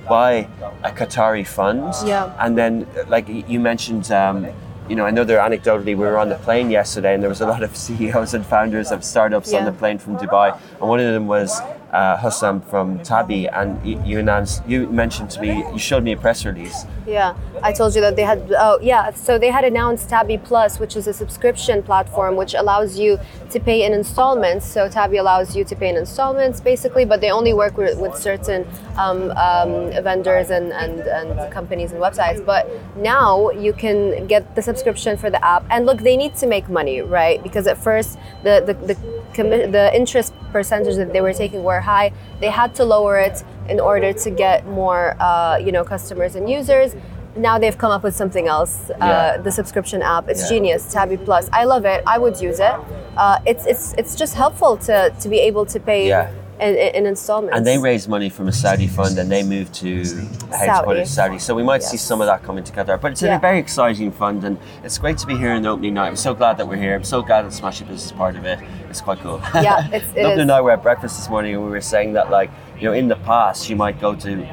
by 0.09 0.49
a 0.85 0.91
Qatari 0.91 1.47
fund. 1.47 1.93
Yeah. 2.07 2.35
And 2.39 2.57
then, 2.57 2.87
like 3.09 3.29
you 3.29 3.61
mentioned, 3.61 4.11
um, 4.11 4.47
you 4.89 4.97
know, 4.97 5.07
another 5.07 5.37
anecdotally, 5.37 5.87
we 5.87 5.97
were 5.97 6.19
on 6.19 6.29
the 6.29 6.37
plane 6.37 6.71
yesterday, 6.71 7.15
and 7.15 7.23
there 7.23 7.29
was 7.29 7.41
a 7.41 7.47
lot 7.47 7.63
of 7.63 7.77
CEOs 7.85 8.35
and 8.35 8.45
founders 8.45 8.91
of 8.91 9.05
startups 9.05 9.53
on 9.53 9.65
the 9.65 9.73
plane 9.73 9.99
from 9.99 10.17
Dubai, 10.17 10.59
and 10.81 10.89
one 10.89 11.01
of 11.01 11.13
them 11.13 11.27
was 11.27 11.61
uh, 11.93 12.61
from 12.61 13.01
Tabby, 13.01 13.49
and 13.49 13.85
you, 13.85 14.19
announced, 14.19 14.63
you 14.67 14.89
mentioned 14.89 15.31
to 15.31 15.41
me, 15.41 15.65
you 15.73 15.79
showed 15.79 16.05
me 16.05 16.13
a 16.13 16.17
press 16.17 16.45
release. 16.45 16.85
Yeah, 17.07 17.35
I 17.63 17.73
told 17.73 17.95
you 17.95 18.01
that 18.03 18.17
they 18.17 18.23
had. 18.23 18.53
Oh, 18.59 18.79
yeah. 18.83 19.11
So 19.13 19.39
they 19.39 19.51
had 19.51 19.65
announced 19.65 20.11
Tabby 20.11 20.37
Plus, 20.37 20.79
which 20.79 20.97
is 20.97 21.07
a 21.07 21.13
subscription 21.15 21.83
platform 21.83 22.37
which 22.37 22.55
allows 22.55 22.99
you 22.99 23.19
to 23.51 23.61
pay 23.61 23.85
in 23.85 23.95
installments. 23.95 24.67
So 24.67 24.89
Tabby 24.89 25.17
allows 25.17 25.57
you 25.57 25.65
to 25.65 25.75
pay 25.75 25.89
in 25.89 25.97
installments, 25.97 26.61
basically, 26.61 27.07
but 27.07 27.21
they 27.21 27.31
only 27.31 27.55
work 27.55 27.79
with, 27.79 27.99
with 27.99 28.15
certain 28.17 28.67
um, 28.99 29.31
um, 29.33 29.91
vendors 30.03 30.51
and, 30.51 30.73
and, 30.73 31.01
and 31.01 31.53
companies 31.53 31.93
and 31.93 32.01
websites. 32.01 32.45
But 32.45 32.69
now 32.97 33.51
you 33.51 33.73
can 33.73 34.27
get 34.27 34.55
the 34.55 34.63
subscription 34.63 35.17
for 35.17 35.31
the 35.31 35.43
app. 35.43 35.65
And 35.71 35.87
look, 35.87 36.01
they 36.01 36.17
need 36.17 36.35
to 36.37 36.47
make 36.47 36.69
money, 36.69 37.01
right? 37.01 37.43
Because 37.43 37.67
at 37.67 37.79
first 37.79 38.19
the 38.43 38.63
the 38.67 38.75
the, 38.75 39.18
the 39.47 39.91
interest 39.95 40.35
percentage 40.53 40.97
that 40.97 41.13
they 41.13 41.21
were 41.21 41.33
taking 41.33 41.63
were 41.63 41.81
high. 41.81 42.13
They 42.41 42.51
had 42.51 42.75
to 42.77 42.85
lower 42.85 43.19
it 43.19 43.43
in 43.69 43.81
order 43.81 44.13
to 44.13 44.31
get 44.31 44.67
more, 44.67 45.17
uh, 45.21 45.59
you 45.59 45.73
know, 45.73 45.85
customers 45.85 46.35
and 46.35 46.49
users. 46.49 46.95
Now 47.37 47.59
they've 47.59 47.77
come 47.79 47.93
up 47.93 48.03
with 48.03 48.17
something 48.17 48.49
else. 48.49 48.91
Uh, 48.91 48.97
Yeah. 49.01 49.37
the 49.37 49.51
subscription 49.51 50.03
app. 50.03 50.29
It's 50.29 50.43
Yeah. 50.43 50.49
genius. 50.57 50.93
Tabby 50.93 51.17
Plus. 51.17 51.49
I 51.53 51.65
love 51.65 51.85
it. 51.85 52.03
I 52.07 52.19
would 52.19 52.41
use 52.41 52.59
it. 52.59 52.75
Uh, 53.17 53.39
it's 53.47 53.65
it's 53.67 53.95
it's 53.99 54.15
just 54.17 54.35
helpful 54.35 54.77
to 54.89 55.11
to 55.21 55.29
be 55.29 55.39
able 55.49 55.65
to 55.67 55.79
pay. 55.81 56.09
Yeah. 56.09 56.29
In, 56.61 56.75
in 56.77 57.07
installments. 57.07 57.57
And 57.57 57.67
they 57.67 57.79
raised 57.79 58.09
money 58.09 58.29
from 58.29 58.49
a 58.49 58.53
Saudi 58.53 58.87
fund 58.87 59.19
and 59.19 59.31
they 59.31 59.43
moved 59.43 59.75
to 59.75 60.05
headquarters 60.53 61.11
Saudi. 61.11 61.39
So 61.39 61.55
we 61.55 61.63
might 61.63 61.83
see 61.83 61.97
some 61.97 62.21
of 62.21 62.27
that 62.27 62.43
coming 62.43 62.65
together. 62.65 62.97
But 62.97 63.13
it's 63.13 63.23
Yeah. 63.23 63.37
a 63.37 63.41
very 63.41 63.59
exciting 63.59 64.11
fund 64.13 64.45
and 64.45 64.59
it's 64.83 64.99
great 64.99 65.19
to 65.19 65.27
be 65.27 65.37
here 65.37 65.53
in 65.55 65.63
the 65.63 65.69
opening 65.71 65.95
night. 65.95 66.09
I'm 66.09 66.17
so 66.17 66.35
glad 66.35 66.57
that 66.59 66.67
we're 66.69 66.77
here. 66.77 66.95
I'm 66.95 67.05
so 67.05 67.23
glad 67.23 67.43
that 67.47 67.53
Smash 67.53 67.81
Business 67.81 68.07
is 68.07 68.13
part 68.13 68.37
of 68.37 68.45
it. 68.45 68.59
It's 68.91 69.01
quite 69.01 69.19
cool. 69.21 69.41
Yeah, 69.55 69.87
it's- 69.93 70.11
it 70.15 70.23
Dublin 70.23 70.41
and 70.41 70.53
I 70.53 70.61
were 70.61 70.73
at 70.73 70.83
breakfast 70.83 71.17
this 71.19 71.29
morning 71.29 71.55
and 71.55 71.65
we 71.65 71.71
were 71.71 71.81
saying 71.81 72.15
that 72.15 72.31
like, 72.31 72.51
you 72.79 72.85
know, 72.85 72.93
in 72.93 73.09
the 73.09 73.17
past 73.17 73.69
you 73.71 73.77
might 73.77 74.01
go 74.01 74.15
to 74.17 74.47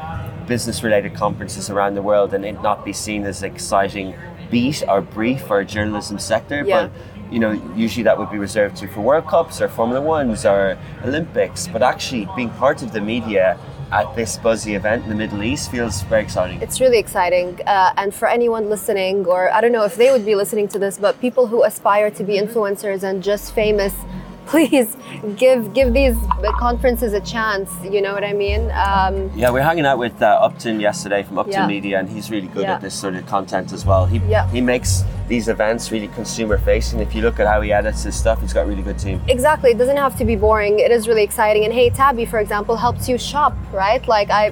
business 0.48 0.84
related 0.84 1.16
conferences 1.16 1.70
around 1.70 1.96
the 1.96 2.02
world 2.02 2.34
and 2.34 2.46
it 2.46 2.62
not 2.62 2.86
be 2.86 2.94
seen 2.94 3.24
as 3.26 3.42
exciting 3.42 4.14
beat 4.52 4.84
or 4.88 5.02
brief 5.02 5.42
for 5.42 5.60
a 5.60 5.66
journalism 5.66 6.20
sector. 6.20 6.64
Yeah. 6.64 6.88
But 6.88 6.92
you 7.36 7.42
know, 7.42 7.52
usually 7.76 8.04
that 8.04 8.18
would 8.18 8.32
be 8.32 8.38
reserved 8.38 8.78
to 8.78 8.88
for 8.88 9.02
World 9.02 9.28
Cups 9.28 9.60
or 9.62 9.68
Formula 9.68 10.02
Ones 10.02 10.46
or 10.46 10.78
Olympics. 11.04 11.68
But 11.68 11.84
actually, 11.84 12.30
being 12.34 12.50
part 12.52 12.82
of 12.82 12.94
the 12.94 13.02
media 13.02 13.60
at 13.92 14.16
this 14.16 14.38
buzzy 14.38 14.74
event 14.76 15.04
in 15.04 15.10
the 15.10 15.16
Middle 15.16 15.44
East 15.44 15.70
feels 15.70 16.02
very 16.04 16.24
exciting. 16.24 16.62
It's 16.62 16.80
really 16.80 16.98
exciting. 16.98 17.60
Uh, 17.68 17.92
and 17.98 18.16
for 18.16 18.30
anyone 18.30 18.70
listening, 18.70 19.26
or 19.26 19.52
I 19.52 19.60
don't 19.60 19.74
know 19.74 19.84
if 19.84 19.96
they 19.98 20.12
would 20.14 20.26
be 20.26 20.36
listening 20.36 20.70
to 20.70 20.80
this, 20.80 20.98
but 20.98 21.20
people 21.20 21.46
who 21.48 21.66
aspire 21.66 22.10
to 22.12 22.24
be 22.24 22.40
influencers 22.40 23.04
and 23.04 23.22
just 23.22 23.54
famous, 23.54 23.94
please 24.46 24.96
give 25.36 25.74
give 25.74 25.92
these 25.94 26.16
conferences 26.58 27.12
a 27.14 27.20
chance. 27.20 27.70
You 27.84 28.02
know 28.02 28.14
what 28.14 28.24
I 28.24 28.32
mean? 28.32 28.72
Um, 28.72 29.30
yeah, 29.36 29.52
we 29.52 29.60
are 29.60 29.64
hanging 29.64 29.86
out 29.86 29.98
with 29.98 30.22
uh, 30.22 30.40
Upton 30.48 30.80
yesterday 30.80 31.24
from 31.24 31.38
Upton 31.38 31.54
Yeah. 31.54 31.68
Media, 31.68 32.00
and 32.00 32.08
he's 32.08 32.32
really 32.32 32.48
good 32.48 32.64
Yeah. 32.64 32.76
at 32.76 32.82
this 32.82 32.94
sort 32.94 33.16
of 33.16 33.26
content 33.26 33.74
as 33.74 33.86
well. 33.86 34.06
He 34.06 34.20
Yeah. 34.30 34.48
he 34.52 34.62
makes 34.62 35.04
these 35.28 35.48
events 35.48 35.92
really 35.92 36.08
consumer 36.10 36.58
facing. 36.58 37.00
If 37.00 37.16
you 37.16 37.22
look 37.24 37.40
at 37.40 37.48
how 37.48 37.62
he 37.62 37.72
edits 37.74 38.04
his 38.04 38.16
stuff, 38.16 38.42
he's 38.42 38.54
got 38.54 38.62
a 38.62 38.66
really 38.68 38.84
good 38.84 39.00
team. 39.00 39.22
Exactly. 39.28 39.72
It 39.72 39.78
doesn't 39.78 39.98
have 39.98 40.16
to 40.18 40.26
be 40.26 40.36
boring. 40.36 40.80
It 40.80 40.92
is 40.92 41.08
really 41.08 41.24
exciting. 41.24 41.66
And 41.66 41.74
hey, 41.74 41.90
Tabby, 41.90 42.26
for 42.26 42.40
example, 42.40 42.76
helps 42.78 43.10
you 43.10 43.18
shop, 43.18 43.56
right? 43.74 44.08
Like 44.08 44.30
I, 44.30 44.50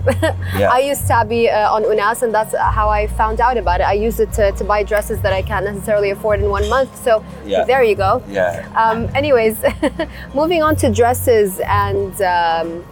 Yeah. 0.58 0.70
I 0.72 0.80
use 0.80 1.00
Tabby 1.08 1.50
uh, 1.50 1.72
on 1.72 1.84
Ounass, 1.84 2.24
and 2.24 2.34
that's 2.34 2.56
how 2.58 2.89
I 2.89 3.06
found 3.08 3.39
out 3.39 3.58
about 3.58 3.82
it. 3.82 3.84
I 3.84 3.94
use 3.94 4.20
it 4.20 4.32
to, 4.34 4.51
to 4.53 4.63
buy 4.63 4.82
dresses 4.84 5.22
that 5.22 5.34
I 5.34 5.42
can't 5.44 5.65
necessarily 5.65 6.10
afford 6.10 6.39
in 6.39 6.50
one 6.50 6.68
month. 6.70 6.96
So 7.03 7.24
Yeah. 7.46 7.65
there 7.65 7.84
you 7.84 7.96
go. 7.96 8.24
Yeah. 8.27 8.68
Um, 8.75 9.10
anyways, 9.15 9.63
moving 10.34 10.63
on 10.63 10.75
to 10.77 10.89
dresses 10.92 11.60
and 11.65 12.20
um, 12.22 12.84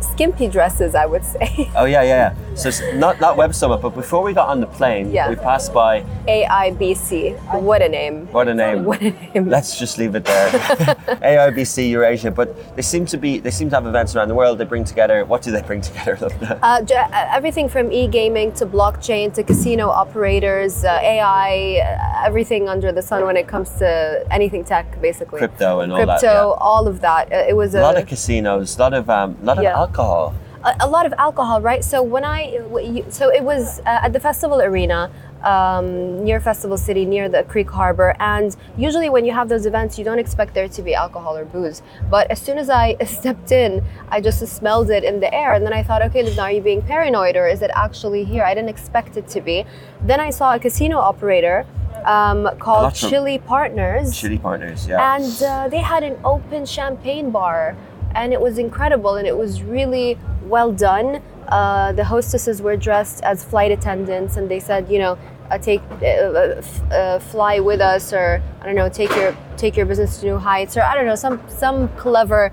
skimpy 0.00 0.48
dresses, 0.48 0.94
I 0.94 1.06
would 1.06 1.24
say. 1.24 1.70
Oh 1.76 1.84
yeah, 1.84 2.02
yeah. 2.02 2.34
So 2.54 2.68
it's 2.68 2.80
not 2.94 3.20
not 3.20 3.36
Web 3.36 3.52
Summit, 3.54 3.78
but 3.82 3.94
before 3.96 4.22
we 4.22 4.32
got 4.32 4.48
on 4.48 4.60
the 4.60 4.66
plane, 4.66 5.10
Yeah. 5.10 5.28
we 5.28 5.34
passed 5.36 5.72
by. 5.74 6.04
AIBC. 6.28 7.34
What 7.60 7.82
a 7.82 7.88
name. 7.88 8.28
What 8.30 8.46
a 8.48 8.54
name! 8.54 8.84
What 8.84 9.00
a 9.02 9.10
name. 9.10 9.48
Let's 9.48 9.76
just 9.78 9.98
leave 9.98 10.14
it 10.14 10.24
there. 10.24 10.48
AIBC 11.22 11.90
Eurasia, 11.90 12.30
but 12.30 12.48
they 12.76 12.82
seem 12.82 13.06
to 13.06 13.16
be 13.16 13.38
they 13.40 13.50
seem 13.50 13.68
to 13.70 13.76
have 13.76 13.86
events 13.86 14.14
around 14.14 14.28
the 14.28 14.34
world. 14.34 14.58
They 14.58 14.64
bring 14.64 14.84
together. 14.84 15.24
What 15.24 15.42
do 15.42 15.50
they 15.50 15.62
bring 15.62 15.80
together? 15.80 16.14
Uh, 16.64 16.80
uh, 16.90 17.08
everything 17.38 17.68
from 17.68 17.90
e-gaming 17.92 18.52
to 18.52 18.64
blockchain 18.66 19.32
to 19.34 19.42
casino 19.42 19.88
operators, 19.88 20.84
uh, 20.84 20.98
AI, 21.02 21.80
uh, 21.82 22.26
everything 22.26 22.68
under 22.68 22.90
the 22.92 23.02
sun 23.02 23.24
when 23.26 23.36
it 23.36 23.46
comes 23.48 23.70
to 23.78 24.24
anything 24.30 24.64
tech, 24.64 24.86
basically. 25.00 25.38
Crypto 25.38 25.80
and 25.80 25.92
all 25.92 25.98
Crypto, 25.98 26.20
that, 26.20 26.22
yeah. 26.24 26.68
all 26.70 26.86
of 26.86 27.00
that. 27.00 27.32
Uh, 27.32 27.50
It 27.50 27.56
was 27.56 27.74
a 27.74 27.80
lot 27.80 27.96
of 27.98 28.06
casinos, 28.06 28.76
a 28.76 28.80
lot 28.80 28.94
of 28.94 29.10
um, 29.10 29.36
lot 29.42 29.58
of 29.58 29.64
Yeah. 29.64 29.76
alcohol. 29.84 30.34
A, 30.64 30.76
a 30.80 30.88
lot 30.88 31.06
of 31.06 31.12
alcohol, 31.18 31.60
right? 31.60 31.84
So 31.84 32.02
when 32.02 32.24
I, 32.24 32.62
so 33.10 33.30
it 33.32 33.42
was 33.42 33.80
uh, 33.80 34.04
at 34.04 34.12
the 34.12 34.20
festival 34.20 34.60
arena 34.60 35.10
um, 35.44 36.24
near 36.24 36.40
Festival 36.40 36.78
City, 36.78 37.04
near 37.04 37.28
the 37.28 37.42
Creek 37.44 37.70
Harbor, 37.70 38.16
and 38.18 38.56
usually 38.76 39.10
when 39.10 39.24
you 39.24 39.32
have 39.32 39.48
those 39.48 39.66
events, 39.66 39.98
you 39.98 40.04
don't 40.04 40.18
expect 40.18 40.54
there 40.54 40.68
to 40.68 40.82
be 40.82 40.94
alcohol 40.94 41.36
or 41.36 41.44
booze. 41.44 41.82
But 42.10 42.30
as 42.30 42.40
soon 42.40 42.58
as 42.58 42.70
I 42.70 42.96
stepped 43.04 43.52
in, 43.52 43.84
I 44.08 44.20
just 44.20 44.44
smelled 44.46 44.90
it 44.90 45.04
in 45.04 45.20
the 45.20 45.32
air, 45.32 45.52
and 45.52 45.64
then 45.64 45.72
I 45.72 45.82
thought, 45.82 46.02
okay, 46.02 46.24
Lubna, 46.24 46.42
are 46.42 46.52
you 46.52 46.62
being 46.62 46.82
paranoid, 46.82 47.36
or 47.36 47.46
is 47.46 47.62
it 47.62 47.70
actually 47.74 48.24
here? 48.24 48.42
I 48.42 48.54
didn't 48.54 48.70
expect 48.70 49.16
it 49.16 49.28
to 49.28 49.40
be. 49.40 49.66
Then 50.02 50.20
I 50.20 50.30
saw 50.30 50.54
a 50.54 50.58
casino 50.58 50.98
operator 50.98 51.66
um, 52.04 52.48
called 52.58 52.94
Chili 52.94 53.38
Partners 53.38 54.12
Shitty 54.12 54.42
partners, 54.42 54.86
yeah. 54.86 55.16
and 55.16 55.42
uh, 55.42 55.68
they 55.68 55.78
had 55.78 56.02
an 56.02 56.18
open 56.24 56.66
champagne 56.66 57.30
bar 57.30 57.76
and 58.14 58.32
it 58.32 58.40
was 58.40 58.58
incredible 58.58 59.16
and 59.16 59.26
it 59.26 59.36
was 59.36 59.62
really 59.62 60.18
well 60.42 60.72
done. 60.72 61.22
Uh, 61.48 61.92
the 61.92 62.04
hostesses 62.04 62.62
were 62.62 62.76
dressed 62.76 63.22
as 63.22 63.44
flight 63.44 63.70
attendants 63.70 64.36
and 64.36 64.50
they 64.50 64.58
said 64.60 64.88
you 64.88 64.98
know 64.98 65.18
uh, 65.50 65.58
take 65.58 65.82
uh, 66.02 66.06
uh, 66.06 66.54
f- 66.56 66.92
uh, 66.92 67.18
fly 67.18 67.60
with 67.60 67.80
us 67.80 68.14
or 68.14 68.42
i 68.62 68.64
don't 68.66 68.74
know 68.74 68.88
take 68.88 69.14
your 69.14 69.36
take 69.58 69.76
your 69.76 69.84
business 69.84 70.20
to 70.20 70.26
new 70.26 70.38
heights 70.38 70.74
or 70.74 70.80
i 70.82 70.94
don't 70.94 71.04
know 71.04 71.14
some 71.14 71.38
some 71.48 71.86
clever 71.96 72.50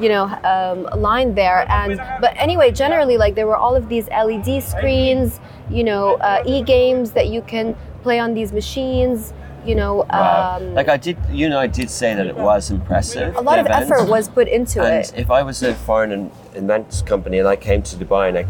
you 0.00 0.08
know 0.08 0.24
um, 0.44 0.82
line 1.00 1.34
there. 1.34 1.70
And 1.70 1.96
but 2.20 2.34
anyway 2.36 2.70
generally 2.70 3.16
like 3.16 3.34
there 3.34 3.46
were 3.46 3.56
all 3.56 3.74
of 3.74 3.88
these 3.88 4.08
led 4.08 4.62
screens 4.62 5.40
you 5.70 5.84
know 5.84 6.14
uh, 6.16 6.42
e-games 6.46 7.12
that 7.12 7.28
you 7.28 7.42
can 7.42 7.74
play 8.02 8.18
on 8.18 8.34
these 8.34 8.52
machines 8.52 9.32
you 9.66 9.74
know 9.74 10.06
Wow. 10.10 10.56
um, 10.56 10.74
like 10.74 10.88
I 10.88 10.96
did, 10.96 11.16
you 11.30 11.48
know, 11.48 11.58
I 11.58 11.66
did 11.66 11.90
say 11.90 12.14
that 12.14 12.26
it 12.26 12.36
was 12.36 12.70
impressive. 12.70 13.34
a 13.36 13.40
lot 13.40 13.58
of 13.58 13.66
event. 13.66 13.90
effort 13.90 14.08
was 14.08 14.28
put 14.28 14.48
into 14.48 14.82
And 14.82 15.04
it. 15.04 15.12
if 15.16 15.30
I 15.30 15.42
was 15.42 15.62
a 15.62 15.74
foreign 15.74 16.30
events 16.54 17.02
company 17.02 17.38
and 17.38 17.48
I 17.48 17.56
came 17.56 17.82
to 17.82 17.96
Dubai 17.96 18.28
and 18.28 18.38
I 18.38 18.46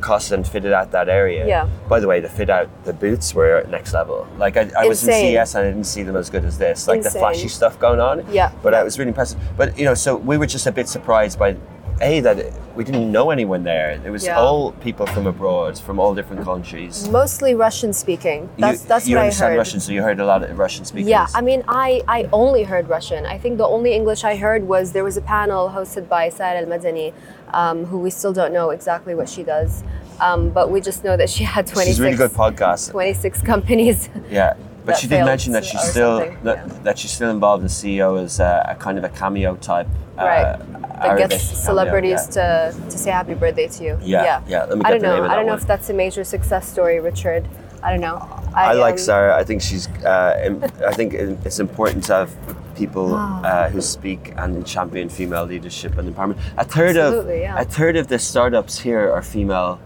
cost 0.00 0.30
and 0.30 0.46
fitted 0.46 0.72
out 0.72 0.92
that 0.92 1.08
area. 1.08 1.46
Yeah. 1.46 1.68
By 1.88 1.98
the 1.98 2.06
way, 2.06 2.20
the 2.20 2.28
fit 2.28 2.48
out, 2.48 2.68
the 2.84 2.92
boots 2.92 3.34
were 3.34 3.66
next 3.70 3.92
level. 3.92 4.26
Like 4.38 4.56
I, 4.56 4.70
I 4.78 4.86
was 4.86 5.02
in 5.02 5.10
Insane. 5.10 5.36
CES 5.36 5.54
and 5.56 5.64
I 5.66 5.70
didn't 5.70 5.84
see 5.86 6.02
them 6.04 6.16
as 6.16 6.30
good 6.30 6.44
as 6.44 6.58
this. 6.58 6.86
Like 6.86 7.02
the 7.02 7.10
flashy 7.10 7.48
stuff 7.48 7.78
going 7.80 7.98
on. 8.00 8.24
Yeah. 8.32 8.52
But 8.62 8.72
it 8.74 8.84
was 8.84 8.98
really 8.98 9.08
impressive. 9.10 9.40
But 9.56 9.76
you 9.78 9.84
know, 9.84 9.94
so 9.94 10.16
we 10.16 10.38
were 10.38 10.46
just 10.46 10.66
a 10.66 10.72
bit 10.72 10.88
surprised 10.88 11.38
by 11.38 11.56
a 12.00 12.20
that 12.20 12.52
we 12.74 12.82
didn't 12.84 13.10
know 13.12 13.30
anyone 13.30 13.62
there. 13.62 14.00
It 14.04 14.10
was 14.10 14.24
Yeah. 14.24 14.38
all 14.40 14.72
people 14.72 15.06
from 15.06 15.26
abroad, 15.26 15.78
from 15.78 15.98
all 16.00 16.14
different 16.14 16.44
countries. 16.44 17.08
Mostly 17.08 17.54
Russian 17.54 17.92
speaking. 17.92 18.48
That's 18.58 18.82
you, 18.82 18.88
that's 18.88 19.08
you 19.08 19.16
what 19.16 19.20
I 19.22 19.24
understand 19.26 19.52
heard. 19.52 19.58
Russian, 19.58 19.80
so 19.80 19.92
you 19.92 20.02
heard 20.02 20.20
a 20.20 20.26
lot 20.26 20.42
of 20.42 20.58
Russian 20.58 20.84
speakers. 20.84 21.08
Yeah, 21.08 21.26
I 21.34 21.40
mean, 21.40 21.62
I, 21.68 22.02
I 22.08 22.28
only 22.32 22.64
heard 22.64 22.88
Russian. 22.88 23.24
I 23.26 23.38
think 23.38 23.58
the 23.58 23.66
only 23.66 23.94
English 23.94 24.24
I 24.24 24.36
heard 24.36 24.66
was 24.66 24.92
there 24.92 25.04
was 25.04 25.16
a 25.16 25.22
panel 25.22 25.70
hosted 25.70 26.08
by 26.08 26.28
Sara 26.28 26.60
Al 26.60 26.66
Madani, 26.66 27.12
um, 27.52 27.84
who 27.86 27.98
we 27.98 28.10
still 28.10 28.32
don't 28.32 28.52
know 28.52 28.70
exactly 28.70 29.14
what 29.14 29.28
she 29.28 29.42
does. 29.44 29.84
Um, 30.20 30.50
but 30.50 30.70
we 30.70 30.80
just 30.80 31.04
know 31.04 31.16
that 31.16 31.28
she 31.28 31.44
had 31.44 31.66
26, 31.66 31.86
She's 31.86 32.00
really 32.00 32.16
good 32.16 32.30
podcast. 32.32 32.90
26 32.90 33.42
companies. 33.42 34.08
Yeah, 34.30 34.54
but 34.84 34.98
she 34.98 35.06
did 35.06 35.24
mention 35.24 35.52
that 35.52 35.62
or 35.62 35.66
she's 35.66 35.82
still 35.82 36.18
that, 36.18 36.42
yeah. 36.44 36.78
that 36.82 36.98
she's 36.98 37.10
still 37.10 37.30
involved 37.30 37.64
as 37.64 37.72
CEO 37.72 38.22
as 38.22 38.40
a, 38.40 38.66
a 38.70 38.74
kind 38.74 38.98
of 38.98 39.04
a 39.04 39.08
cameo 39.08 39.56
type. 39.56 39.88
Right. 40.16 40.42
Uh, 40.42 40.56
that 40.56 41.04
Arabic 41.04 41.30
gets 41.30 41.48
cameo, 41.48 41.64
celebrities 41.64 42.36
yeah. 42.36 42.70
to, 42.70 42.90
to 42.90 42.98
say 42.98 43.10
happy 43.10 43.34
birthday 43.34 43.68
to 43.68 43.84
you. 43.84 43.98
Yeah, 44.02 44.42
yeah, 44.46 44.64
let 44.64 44.78
me 44.78 44.84
I 44.84 44.92
get 44.92 45.00
don't 45.00 45.00
the 45.00 45.06
know. 45.06 45.14
name 45.14 45.24
of 45.24 45.30
I 45.30 45.34
don't 45.34 45.44
that 45.44 45.46
know 45.46 45.52
one. 45.52 45.58
if 45.58 45.66
that's 45.66 45.90
a 45.90 45.94
major 45.94 46.24
success 46.24 46.70
story, 46.70 47.00
Richard. 47.00 47.48
I 47.82 47.90
don't 47.90 48.00
know. 48.00 48.16
I, 48.54 48.72
like 48.72 48.92
um, 48.92 48.98
Sarah. 48.98 49.36
I 49.36 49.44
think 49.44 49.60
she's. 49.60 49.88
Uh, 49.88 50.58
I 50.86 50.92
think 50.94 51.12
it's 51.12 51.58
important 51.58 52.04
to 52.04 52.14
have 52.14 52.30
people 52.74 53.14
uh, 53.14 53.68
who 53.68 53.80
speak 53.80 54.32
and 54.36 54.66
champion 54.66 55.08
female 55.08 55.44
leadership 55.44 55.98
and 55.98 56.14
empowerment. 56.14 56.38
A 56.56 56.64
third 56.64 56.96
Absolutely, 56.96 57.34
of 57.34 57.40
yeah. 57.40 57.60
a 57.60 57.64
third 57.64 57.96
of 57.96 58.08
the 58.08 58.18
startups 58.18 58.78
here 58.78 59.12
are 59.12 59.22
female 59.22 59.80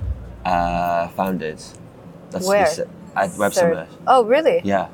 uh, 0.44 1.08
founded. 1.08 1.60
That's 2.30 2.46
Where? 2.46 2.64
the 2.64 2.82
s- 2.82 2.88
at 3.24 3.36
Web 3.38 3.52
Third. 3.52 3.74
Summit. 3.74 3.88
Oh, 4.06 4.24
really? 4.24 4.60
Yeah. 4.64 4.88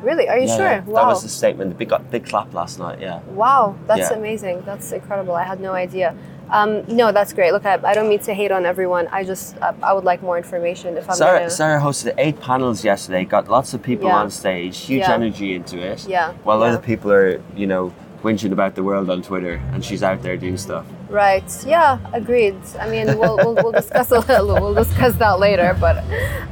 Really? 0.00 0.28
Are 0.28 0.38
you 0.38 0.46
yeah, 0.46 0.56
sure? 0.56 0.66
yeah. 0.66 0.80
Wow. 0.84 1.00
That 1.02 1.06
was 1.08 1.22
the 1.22 1.28
statement. 1.28 1.70
The 1.70 1.76
big 1.76 1.88
got 1.88 2.10
big 2.10 2.26
clap 2.26 2.52
last 2.52 2.78
night. 2.78 3.00
Yeah. 3.00 3.20
Wow, 3.28 3.76
that's 3.86 4.10
Yeah. 4.10 4.18
amazing. 4.18 4.62
That's 4.66 4.92
incredible. 4.92 5.34
I 5.34 5.42
had 5.42 5.60
no 5.60 5.72
idea. 5.72 6.14
Um, 6.50 6.84
no, 6.86 7.10
that's 7.10 7.32
great. 7.32 7.50
Look, 7.52 7.66
I, 7.66 7.80
I 7.82 7.94
don't 7.94 8.08
mean 8.08 8.20
to 8.20 8.32
hate 8.34 8.52
on 8.52 8.66
everyone. 8.66 9.08
I 9.08 9.24
just 9.24 9.56
uh, 9.58 9.72
I 9.82 9.92
would 9.92 10.04
like 10.04 10.22
more 10.22 10.36
information 10.36 10.96
if 10.96 11.08
I'm 11.10 11.16
Sarah, 11.16 11.38
gonna. 11.40 11.50
Sarah 11.50 11.80
hosted 11.80 12.14
eight 12.18 12.40
panels 12.40 12.84
yesterday, 12.84 13.24
got 13.24 13.48
lots 13.48 13.74
of 13.74 13.82
people 13.82 14.08
on 14.08 14.30
stage, 14.30 14.78
huge 14.78 15.02
energy 15.08 15.54
into 15.54 15.78
it. 15.78 16.06
Yeah, 16.06 16.32
While 16.44 16.62
other 16.62 16.78
people 16.78 17.10
are, 17.10 17.42
you 17.56 17.66
know, 17.66 17.92
whinging 18.22 18.52
about 18.52 18.74
the 18.74 18.82
world 18.82 19.10
on 19.10 19.22
Twitter 19.22 19.60
and 19.72 19.84
she's 19.84 20.02
out 20.02 20.22
there 20.22 20.36
doing 20.36 20.56
stuff. 20.56 20.86
Right. 21.08 21.44
Yeah. 21.64 21.98
Agreed. 22.12 22.56
I 22.80 22.88
mean, 22.88 23.06
we'll, 23.18 23.36
we'll, 23.36 23.54
we'll 23.54 23.72
discuss 23.72 24.10
a 24.10 24.18
little. 24.20 24.46
We'll 24.46 24.74
discuss 24.74 25.14
that 25.16 25.38
later. 25.38 25.76
But 25.80 26.04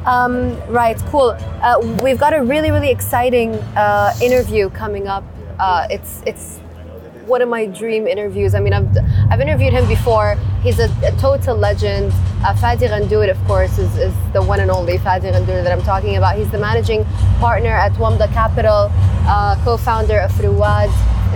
um, 0.07 0.57
right. 0.71 0.97
Cool. 1.07 1.37
Uh, 1.61 1.81
we've 2.03 2.19
got 2.19 2.33
a 2.33 2.43
really 2.43 2.71
really 2.71 2.91
exciting 2.91 3.55
uh, 3.77 4.15
interview 4.23 4.71
coming 4.71 5.09
up. 5.09 5.25
Uh, 5.59 5.87
it's 5.91 6.23
it's 6.27 6.61
one 7.27 7.43
of 7.43 7.49
my 7.49 7.67
dream 7.67 8.07
interviews. 8.07 8.55
I 8.55 8.61
mean, 8.61 8.73
I've, 8.73 8.97
I've 9.31 9.41
interviewed 9.41 9.73
him 9.73 9.89
before. 9.89 10.37
He's 10.63 10.79
a, 10.79 10.89
a 11.03 11.13
total 11.19 11.57
legend. 11.57 12.13
Uh, 12.45 12.55
Fadi 12.55 12.87
Ghandour, 12.89 13.31
of 13.31 13.43
course, 13.47 13.79
is, 13.79 13.97
is 13.97 14.15
the 14.33 14.43
one 14.43 14.61
and 14.61 14.71
only 14.71 14.99
Fadi 14.99 15.33
Ghandour 15.33 15.63
that 15.65 15.73
I'm 15.73 15.83
talking 15.83 16.17
about. 16.17 16.37
He's 16.37 16.51
the 16.51 16.59
managing 16.59 17.05
partner 17.41 17.71
at 17.71 17.93
Wamda 17.93 18.31
Capital, 18.33 18.91
uh, 19.27 19.57
co-founder 19.65 20.19
of 20.21 20.33
Ruwad. 20.33 20.93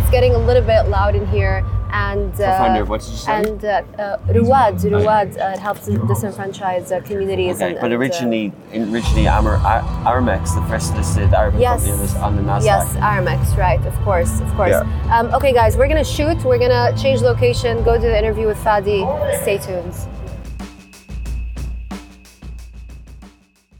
It's 0.08 0.14
getting 0.14 0.34
a 0.34 0.38
little 0.38 0.62
bit 0.62 0.88
loud 0.88 1.14
in 1.14 1.26
here. 1.26 1.62
and 1.92 2.32
Co-founder 2.32 2.86
what 2.86 3.02
did 3.02 3.10
you 3.10 3.16
say? 3.16 3.32
and 3.42 3.62
uh, 3.62 3.68
uh, 3.98 4.16
Ruwad, 4.28 4.80
Ruwad 4.80 5.36
uh, 5.38 5.52
it 5.52 5.58
helps 5.58 5.86
disenfranchise 5.86 6.90
uh, 6.90 7.02
communities. 7.02 7.56
Okay, 7.56 7.72
and, 7.72 7.80
but 7.82 7.92
uh, 7.92 7.96
originally, 7.96 8.50
originally 8.72 9.26
Amar, 9.26 9.56
Ar- 9.56 9.82
Armex, 10.10 10.54
the 10.54 10.66
first 10.66 10.96
listed 10.96 11.34
Arabic 11.34 11.60
Yes. 11.60 11.84
company 11.86 12.08
on, 12.08 12.24
on 12.24 12.36
the 12.36 12.42
Nasdaq. 12.42 12.64
Yes, 12.64 12.96
Aramex, 12.96 13.54
right, 13.58 13.84
of 13.84 13.94
course, 14.00 14.40
of 14.40 14.48
course. 14.54 14.70
Yeah. 14.70 15.14
Um, 15.14 15.26
okay, 15.34 15.52
guys, 15.52 15.76
we're 15.76 15.88
gonna 15.88 16.02
shoot. 16.16 16.42
We're 16.42 16.58
gonna 16.58 16.96
change 16.96 17.20
location, 17.20 17.84
go 17.84 17.96
do 17.96 18.08
the 18.08 18.18
interview 18.18 18.46
with 18.46 18.56
Fadi. 18.64 19.04
Stay 19.42 19.58
tuned. 19.58 19.92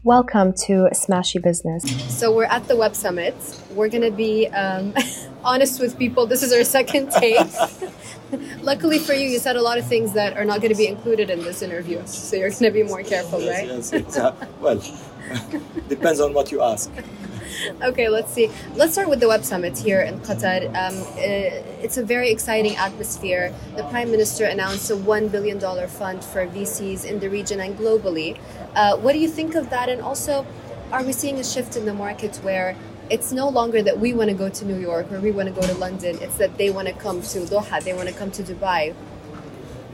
Welcome 0.05 0.53
to 0.67 0.89
Smashi 0.93 1.43
Business. 1.43 1.83
So 2.17 2.33
we're 2.33 2.45
at 2.45 2.69
the 2.69 2.77
Web 2.77 2.95
Summit. 2.95 3.35
We're 3.73 3.89
gonna 3.89 4.13
be 4.13 4.47
um, 4.47 4.95
honest 5.45 5.81
with 5.81 5.99
people. 5.99 6.25
This 6.25 6.45
is 6.45 6.53
our 6.53 6.63
second 6.63 7.11
take. 7.19 7.45
Luckily 8.63 9.01
for 9.01 9.13
you, 9.13 9.27
you 9.27 9.41
said 9.41 9.57
a 9.57 9.61
lot 9.63 9.77
of 9.77 9.85
things 9.87 10.13
that 10.13 10.37
are 10.37 10.45
not 10.45 10.61
going 10.61 10.71
to 10.73 10.79
be 10.79 10.87
included 10.87 11.31
in 11.31 11.41
this 11.41 11.63
interview, 11.63 12.01
so 12.07 12.37
you're 12.37 12.51
going 12.51 12.65
to 12.65 12.71
be 12.71 12.83
more 12.83 13.03
careful, 13.03 13.41
right? 13.41 13.67
Yes, 13.67 13.91
yes. 13.93 14.35
Well, 14.61 14.81
depends 15.89 16.21
on 16.21 16.33
what 16.33 16.53
you 16.53 16.63
ask. 16.63 16.93
Okay, 17.83 18.09
let's 18.09 18.33
see. 18.33 18.51
Let's 18.75 18.93
start 18.93 19.09
with 19.09 19.21
the 19.21 19.29
Web 19.29 19.45
Summit 19.45 19.79
here 19.79 20.01
in 20.01 20.21
Qatar. 20.21 20.67
Um, 20.69 20.97
uh, 21.01 21.83
it's 21.83 21.97
a 21.97 22.05
very 22.05 22.31
exciting 22.31 22.77
atmosphere. 22.77 23.55
The 23.77 23.85
Prime 23.85 24.11
Minister 24.11 24.45
announced 24.45 24.91
a 24.91 24.97
$1 24.97 25.31
billion 25.31 25.61
fund 25.89 26.25
for 26.25 26.47
VCs 26.47 27.05
in 27.05 27.19
the 27.21 27.29
region 27.31 27.61
and 27.61 27.77
globally. 27.79 28.39
Uh, 28.75 28.97
what 28.97 29.13
do 29.13 29.19
you 29.19 29.29
think 29.29 29.55
of 29.55 29.71
that? 29.71 29.89
And 29.89 30.01
also, 30.03 30.47
are 30.93 31.03
we 31.03 31.13
seeing 31.13 31.39
a 31.39 31.45
shift 31.45 31.77
in 31.77 31.85
the 31.85 31.95
market 31.95 32.37
where 32.37 32.77
it's 33.11 33.33
no 33.33 33.49
longer 33.49 33.83
that 33.83 33.99
we 33.99 34.13
want 34.13 34.29
to 34.29 34.37
go 34.37 34.49
to 34.49 34.65
New 34.65 34.79
York 34.79 35.11
or 35.11 35.21
we 35.21 35.31
want 35.31 35.49
to 35.49 35.55
go 35.55 35.67
to 35.67 35.75
London, 35.75 36.19
it's 36.21 36.37
that 36.37 36.59
they 36.59 36.71
want 36.71 36.89
to 36.89 36.95
come 36.95 37.23
to 37.23 37.39
Doha, 37.41 37.83
they 37.83 37.95
want 37.95 38.09
to 38.09 38.15
come 38.15 38.31
to 38.33 38.43
Dubai? 38.43 38.95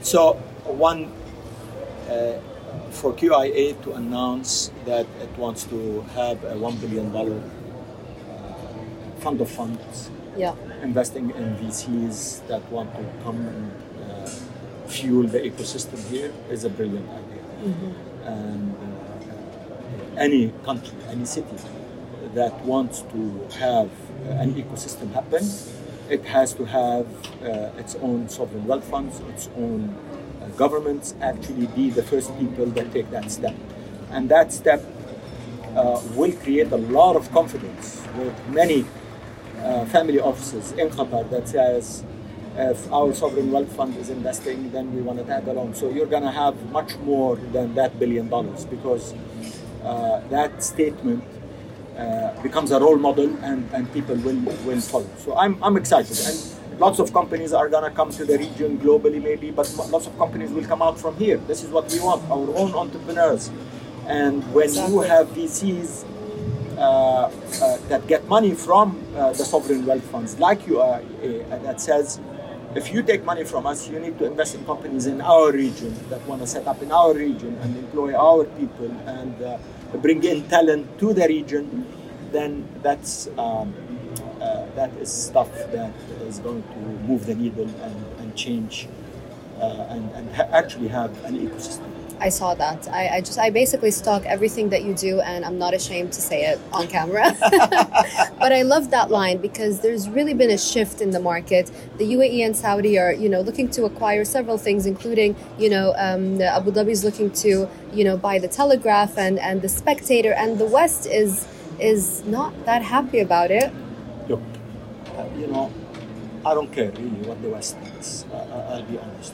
So, 0.01 0.33
one, 0.63 1.11
uh, 2.09 2.39
for 2.91 3.13
QIA 3.13 3.73
to 3.83 3.93
announce 3.93 4.71
that 4.85 5.05
it 5.21 5.29
wants 5.37 5.63
to 5.65 6.01
have 6.15 6.43
a 6.43 6.53
$1 6.55 6.81
billion 6.81 7.15
uh, 7.15 7.31
fund 9.19 9.41
of 9.41 9.49
funds 9.49 10.09
Yeah. 10.37 10.53
investing 10.83 11.29
in 11.31 11.55
VCs 11.55 12.45
that 12.47 12.61
want 12.71 12.93
to 12.95 13.03
come 13.23 13.39
and 13.47 13.71
uh, 14.03 14.27
fuel 14.87 15.23
the 15.27 15.39
ecosystem 15.39 15.99
here 16.09 16.31
is 16.49 16.63
a 16.65 16.69
brilliant 16.69 17.07
idea. 17.09 17.43
And 18.25 18.75
uh, 18.75 20.21
any 20.25 20.51
country, 20.63 20.97
any 21.09 21.25
city 21.25 21.57
that 22.33 22.53
wants 22.65 23.01
to 23.13 23.47
have 23.59 23.89
an 24.43 24.53
ecosystem 24.55 25.11
happen, 25.13 25.43
it 26.09 26.23
has 26.25 26.53
to 26.53 26.65
have 26.65 27.07
uh, 27.41 27.79
its 27.81 27.95
own 27.95 28.27
sovereign 28.29 28.65
wealth 28.67 28.83
funds, 28.83 29.21
its 29.31 29.49
own 29.57 29.95
governments 30.57 31.15
actually 31.21 31.67
be 31.67 31.89
the 31.89 32.03
first 32.03 32.37
people 32.39 32.65
that 32.67 32.91
take 32.91 33.09
that 33.11 33.31
step. 33.31 33.55
And 34.11 34.29
that 34.29 34.53
step 34.53 34.83
uh, 35.75 36.01
will 36.13 36.31
create 36.31 36.71
a 36.71 36.77
lot 36.77 37.15
of 37.15 37.31
confidence 37.31 38.01
with 38.17 38.33
many 38.49 38.85
uh, 39.61 39.85
family 39.85 40.19
offices 40.19 40.71
in 40.73 40.89
Qatar 40.89 41.29
that 41.29 41.47
says 41.47 42.03
if 42.57 42.91
our 42.91 43.13
sovereign 43.13 43.51
wealth 43.51 43.71
fund 43.75 43.97
is 43.97 44.09
investing, 44.09 44.71
then 44.71 44.95
we 44.95 45.01
want 45.01 45.19
to 45.19 45.25
tag 45.25 45.47
along. 45.47 45.73
So 45.73 45.89
you're 45.89 46.05
going 46.05 46.23
to 46.23 46.31
have 46.31 46.71
much 46.71 46.95
more 46.99 47.35
than 47.35 47.75
that 47.75 47.99
billion 47.99 48.29
dollars 48.29 48.65
because 48.65 49.13
uh, 49.83 50.21
that 50.29 50.63
statement 50.63 51.23
uh, 51.97 52.41
becomes 52.41 52.71
a 52.71 52.79
role 52.79 52.97
model 52.97 53.35
and, 53.43 53.69
and 53.73 53.91
people 53.93 54.15
will, 54.15 54.39
will 54.65 54.81
follow. 54.81 55.09
So 55.17 55.35
I'm, 55.37 55.61
I'm 55.63 55.75
excited. 55.77 56.17
And 56.25 56.54
lots 56.79 56.99
of 56.99 57.13
companies 57.13 57.53
are 57.53 57.69
going 57.69 57.83
to 57.89 57.95
come 57.95 58.11
to 58.11 58.25
the 58.25 58.37
region 58.37 58.77
globally, 58.77 59.21
maybe, 59.21 59.51
but 59.51 59.67
lots 59.89 60.07
of 60.07 60.17
companies 60.17 60.51
will 60.51 60.65
come 60.65 60.81
out 60.81 60.99
from 60.99 61.15
here. 61.17 61.37
This 61.37 61.63
is 61.63 61.69
what 61.69 61.91
we 61.91 61.99
want 61.99 62.23
our 62.29 62.55
own 62.55 62.73
entrepreneurs. 62.73 63.49
And 64.07 64.43
when 64.53 64.73
you 64.73 65.01
have 65.01 65.27
VCs 65.29 66.05
uh, 66.77 66.81
uh, 66.81 67.77
that 67.87 68.05
get 68.07 68.27
money 68.27 68.53
from 68.53 69.01
uh, 69.15 69.31
the 69.33 69.45
sovereign 69.45 69.85
wealth 69.85 70.03
funds, 70.11 70.37
like 70.39 70.67
you 70.67 70.79
are, 70.79 71.01
uh, 71.01 71.57
that 71.59 71.81
says, 71.81 72.19
if 72.75 72.91
you 72.91 73.01
take 73.01 73.23
money 73.23 73.45
from 73.45 73.65
us, 73.65 73.87
you 73.87 73.99
need 73.99 74.19
to 74.19 74.25
invest 74.25 74.55
in 74.55 74.65
companies 74.65 75.05
in 75.05 75.21
our 75.21 75.51
region 75.51 75.95
that 76.09 76.21
want 76.27 76.41
to 76.41 76.47
set 76.47 76.67
up 76.67 76.81
in 76.81 76.91
our 76.91 77.13
region 77.13 77.57
and 77.61 77.77
employ 77.77 78.13
our 78.13 78.43
people 78.43 78.91
and 79.07 79.41
uh, 79.41 79.57
bring 80.01 80.21
in 80.23 80.43
talent 80.49 80.99
to 80.99 81.13
the 81.13 81.25
region. 81.25 81.87
Then 82.33 82.67
that's 82.83 83.27
um, 83.37 83.73
uh, 83.73 83.84
that 84.75 84.91
is 84.97 85.11
stuff 85.11 85.51
that 85.71 85.91
is 86.27 86.39
going 86.39 86.63
to 86.63 86.77
move 87.07 87.25
the 87.25 87.35
needle 87.35 87.69
and, 87.81 88.05
and 88.19 88.35
change 88.35 88.87
uh, 89.59 89.87
and, 89.89 90.09
and 90.11 90.35
ha- 90.35 90.47
actually 90.51 90.87
have 90.87 91.11
an 91.25 91.37
ecosystem. 91.37 91.89
I 92.19 92.29
saw 92.29 92.55
that. 92.55 92.87
I, 92.87 93.17
I 93.17 93.21
just 93.21 93.37
I 93.37 93.49
basically 93.49 93.91
stalk 93.91 94.25
everything 94.25 94.69
that 94.69 94.83
you 94.83 94.93
do, 94.93 95.19
and 95.19 95.43
I'm 95.43 95.57
not 95.57 95.73
ashamed 95.73 96.13
to 96.13 96.21
say 96.21 96.45
it 96.45 96.59
on 96.71 96.87
camera. 96.87 97.35
but 97.41 98.53
I 98.53 98.61
love 98.61 98.89
that 98.91 99.11
line 99.11 99.39
because 99.39 99.81
there's 99.81 100.07
really 100.07 100.33
been 100.33 100.49
a 100.49 100.57
shift 100.57 101.01
in 101.01 101.11
the 101.11 101.19
market. 101.19 101.69
The 101.97 102.05
UAE 102.13 102.45
and 102.45 102.55
Saudi 102.55 102.97
are 102.97 103.11
you 103.11 103.27
know 103.27 103.41
looking 103.41 103.69
to 103.71 103.83
acquire 103.83 104.23
several 104.23 104.57
things, 104.57 104.85
including 104.85 105.35
you 105.59 105.69
know 105.69 105.93
um, 105.97 106.41
Abu 106.41 106.71
Dhabi 106.71 106.91
is 106.91 107.03
looking 107.03 107.31
to 107.31 107.67
you 107.93 108.03
know 108.03 108.17
buy 108.17 108.39
the 108.39 108.47
Telegraph 108.47 109.17
and 109.17 109.37
and 109.39 109.61
the 109.61 109.69
Spectator, 109.69 110.31
and 110.31 110.57
the 110.57 110.65
West 110.65 111.05
is 111.07 111.47
is 111.79 112.23
not 112.25 112.65
that 112.65 112.81
happy 112.81 113.19
about 113.19 113.51
it. 113.51 113.73
Uh, 115.15 115.25
you 115.37 115.47
know, 115.47 115.71
I 116.45 116.53
don't 116.53 116.71
care 116.71 116.91
really 116.91 117.23
what 117.27 117.41
the 117.41 117.49
West 117.49 117.77
thinks. 117.77 118.25
Uh, 118.31 118.35
I- 118.37 118.73
I'll 118.75 118.83
be 118.83 118.97
honest. 118.97 119.33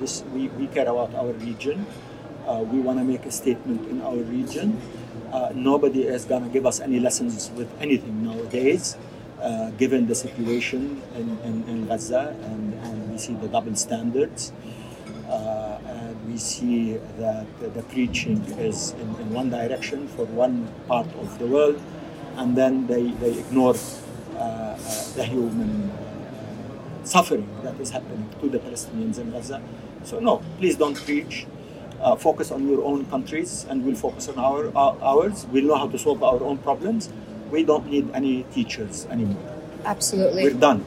This, 0.00 0.22
we, 0.34 0.48
we 0.48 0.66
care 0.66 0.88
about 0.88 1.14
our 1.14 1.32
region. 1.32 1.86
Uh, 2.46 2.62
we 2.62 2.80
want 2.80 2.98
to 2.98 3.04
make 3.04 3.24
a 3.26 3.30
statement 3.32 3.88
in 3.88 4.00
our 4.02 4.16
region. 4.16 4.80
Uh, 5.32 5.50
nobody 5.54 6.02
is 6.04 6.24
going 6.24 6.42
to 6.44 6.48
give 6.50 6.66
us 6.66 6.80
any 6.80 7.00
lessons 7.00 7.50
with 7.56 7.68
anything 7.80 8.22
nowadays, 8.22 8.96
uh, 9.42 9.70
given 9.70 10.06
the 10.06 10.14
situation 10.14 11.02
in, 11.16 11.38
in, 11.44 11.64
in 11.68 11.86
Gaza, 11.86 12.36
and, 12.44 12.74
and 12.84 13.10
we 13.10 13.18
see 13.18 13.34
the 13.34 13.48
double 13.48 13.74
standards. 13.74 14.52
Uh, 15.28 15.78
and 15.86 16.30
we 16.30 16.38
see 16.38 16.98
that 17.18 17.46
the 17.74 17.82
preaching 17.84 18.38
is 18.58 18.92
in, 18.92 19.08
in 19.20 19.32
one 19.32 19.50
direction 19.50 20.06
for 20.08 20.24
one 20.26 20.68
part 20.86 21.08
of 21.16 21.38
the 21.40 21.46
world, 21.46 21.80
and 22.36 22.56
then 22.56 22.86
they, 22.86 23.10
they 23.18 23.32
ignore 23.38 23.74
uh, 23.74 23.76
uh, 23.76 24.05
the 25.16 25.24
human 25.24 25.90
uh, 25.90 27.04
suffering 27.04 27.48
that 27.62 27.78
is 27.80 27.90
happening 27.90 28.28
to 28.40 28.48
the 28.48 28.58
Palestinians 28.58 29.18
in 29.18 29.30
Gaza. 29.30 29.62
So, 30.04 30.20
no, 30.20 30.42
please 30.58 30.76
don't 30.76 30.96
preach. 30.96 31.46
Uh, 32.00 32.14
focus 32.14 32.50
on 32.50 32.68
your 32.68 32.84
own 32.84 33.06
countries, 33.06 33.64
and 33.70 33.84
we'll 33.84 33.96
focus 33.96 34.28
on 34.28 34.38
our 34.38 34.68
uh, 34.76 34.94
ours. 35.00 35.46
We'll 35.50 35.64
know 35.64 35.76
how 35.76 35.88
to 35.88 35.98
solve 35.98 36.22
our 36.22 36.42
own 36.42 36.58
problems. 36.58 37.08
We 37.50 37.64
don't 37.64 37.86
need 37.90 38.10
any 38.12 38.44
teachers 38.52 39.06
anymore. 39.06 39.42
Absolutely. 39.84 40.44
We're 40.44 40.60
done. 40.60 40.84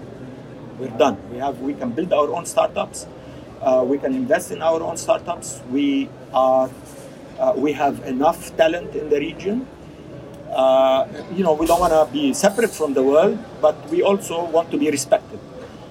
We're 0.77 0.97
done. 0.97 1.17
We 1.31 1.38
have. 1.39 1.59
We 1.62 1.73
can 1.73 1.91
build 1.91 2.13
our 2.13 2.29
own 2.31 2.45
startups. 2.45 3.07
Uh, 3.59 3.83
we 3.88 3.97
can 3.97 4.13
invest 4.13 4.51
in 4.51 4.62
our 4.62 4.83
own 4.83 4.97
startups. 4.97 5.62
We 5.71 6.09
are. 6.31 6.69
Uh, 7.39 7.53
we 7.55 7.73
have 7.73 8.03
enough 8.05 8.55
talent 8.55 8.95
in 8.95 9.09
the 9.09 9.19
region. 9.19 9.65
Uh, 10.51 11.07
you 11.35 11.43
know, 11.43 11.53
we 11.53 11.65
don't 11.65 11.79
want 11.79 11.93
to 11.93 12.07
be 12.12 12.33
separate 12.33 12.71
from 12.71 12.93
the 12.93 13.03
world, 13.03 13.38
but 13.62 13.75
we 13.89 14.01
also 14.01 14.45
want 14.45 14.71
to 14.71 14.77
be 14.77 14.89
respected. 14.89 15.39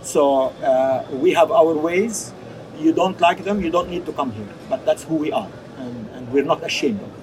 So 0.02 0.50
uh, 0.62 1.06
we 1.12 1.32
have 1.32 1.50
our 1.50 1.74
ways. 1.74 2.32
You 2.78 2.92
don't 2.92 3.20
like 3.20 3.44
them, 3.44 3.60
you 3.60 3.70
don't 3.70 3.90
need 3.90 4.06
to 4.06 4.12
come 4.12 4.30
here. 4.32 4.48
But 4.68 4.84
that's 4.84 5.02
who 5.02 5.16
we 5.16 5.32
are, 5.32 5.48
and, 5.78 6.08
and 6.14 6.32
we're 6.32 6.44
not 6.44 6.64
ashamed 6.64 7.00
of. 7.02 7.17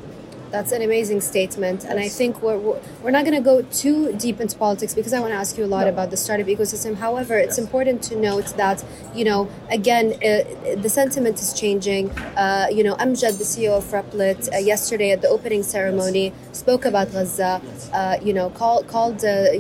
That's 0.56 0.72
an 0.72 0.82
amazing 0.82 1.20
statement, 1.20 1.84
and 1.84 2.00
I 2.00 2.08
think 2.08 2.42
we're 2.42 2.58
we're 2.66 2.80
we're 3.04 3.12
not 3.18 3.26
going 3.28 3.36
to 3.42 3.46
go 3.54 3.58
too 3.84 4.14
deep 4.26 4.38
into 4.40 4.56
politics 4.58 4.94
because 5.00 5.12
I 5.12 5.20
want 5.20 5.32
to 5.36 5.40
ask 5.44 5.58
you 5.58 5.66
a 5.70 5.72
lot 5.76 5.84
No. 5.86 5.90
about 5.96 6.12
the 6.14 6.20
startup 6.26 6.48
ecosystem. 6.56 6.92
However, 7.06 7.36
it's 7.46 7.58
Yes. 7.58 7.66
important 7.66 7.98
to 8.10 8.14
note 8.30 8.48
that 8.64 8.78
you 9.20 9.26
know 9.30 9.42
again 9.80 10.06
uh, 10.14 10.76
the 10.86 10.92
sentiment 11.00 11.36
is 11.46 11.50
changing. 11.62 12.04
Uh, 12.44 12.68
you 12.78 12.84
know, 12.88 12.96
Amjad, 13.04 13.34
the 13.44 13.48
CEO 13.54 13.74
of 13.82 13.86
Replit, 13.96 14.42
uh, 14.54 14.58
yesterday 14.74 15.10
at 15.16 15.22
the 15.22 15.28
opening 15.36 15.62
ceremony 15.76 16.26
spoke 16.54 16.84
about 16.92 17.08
Gaza. 17.12 17.54
Yes. 17.62 17.90
Uh, 18.00 18.18
you 18.28 18.34
know, 18.38 18.48
call, 18.60 18.78
called 18.94 19.20
uh, 19.26 19.52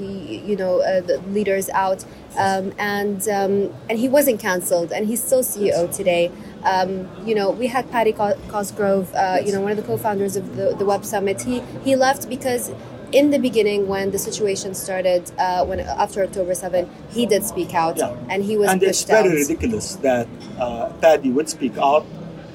you 0.49 0.55
know 0.61 0.73
uh, 0.79 1.01
the 1.09 1.17
leaders 1.37 1.67
out, 1.85 1.99
um, 2.37 2.73
and 2.77 3.21
um, 3.29 3.73
and 3.89 3.97
he 3.99 4.07
wasn't 4.07 4.39
cancelled, 4.39 4.91
and 4.91 5.07
he's 5.07 5.23
still 5.23 5.43
CEO 5.43 5.93
today. 5.95 6.31
Um, 6.63 7.07
you 7.25 7.35
know, 7.35 7.51
we 7.51 7.67
had 7.67 7.89
Paddy 7.91 8.11
Cosgrave, 8.13 9.13
uh, 9.13 9.37
you 9.45 9.51
know, 9.53 9.61
one 9.61 9.71
of 9.71 9.77
the 9.77 9.83
co-founders 9.83 10.35
of 10.35 10.55
the, 10.55 10.75
the 10.75 10.85
Web 10.85 11.05
Summit. 11.05 11.41
He 11.41 11.59
he 11.83 11.95
left 11.95 12.27
because 12.29 12.71
in 13.11 13.29
the 13.29 13.37
beginning, 13.39 13.87
when 13.87 14.11
the 14.11 14.17
situation 14.19 14.73
started, 14.73 15.31
uh, 15.37 15.63
when 15.65 15.79
after 15.79 16.23
October 16.23 16.53
7, 16.55 16.89
he 17.11 17.25
did 17.25 17.43
speak 17.45 17.73
out, 17.73 17.97
Yeah. 17.97 18.15
and 18.29 18.43
he 18.43 18.57
was 18.57 18.69
and 18.69 18.81
it's 18.83 19.03
very 19.03 19.29
out. 19.29 19.35
ridiculous 19.35 19.95
that 19.97 20.27
uh, 20.59 20.89
Paddy 21.01 21.29
would 21.29 21.47
speak 21.49 21.77
out 21.77 22.05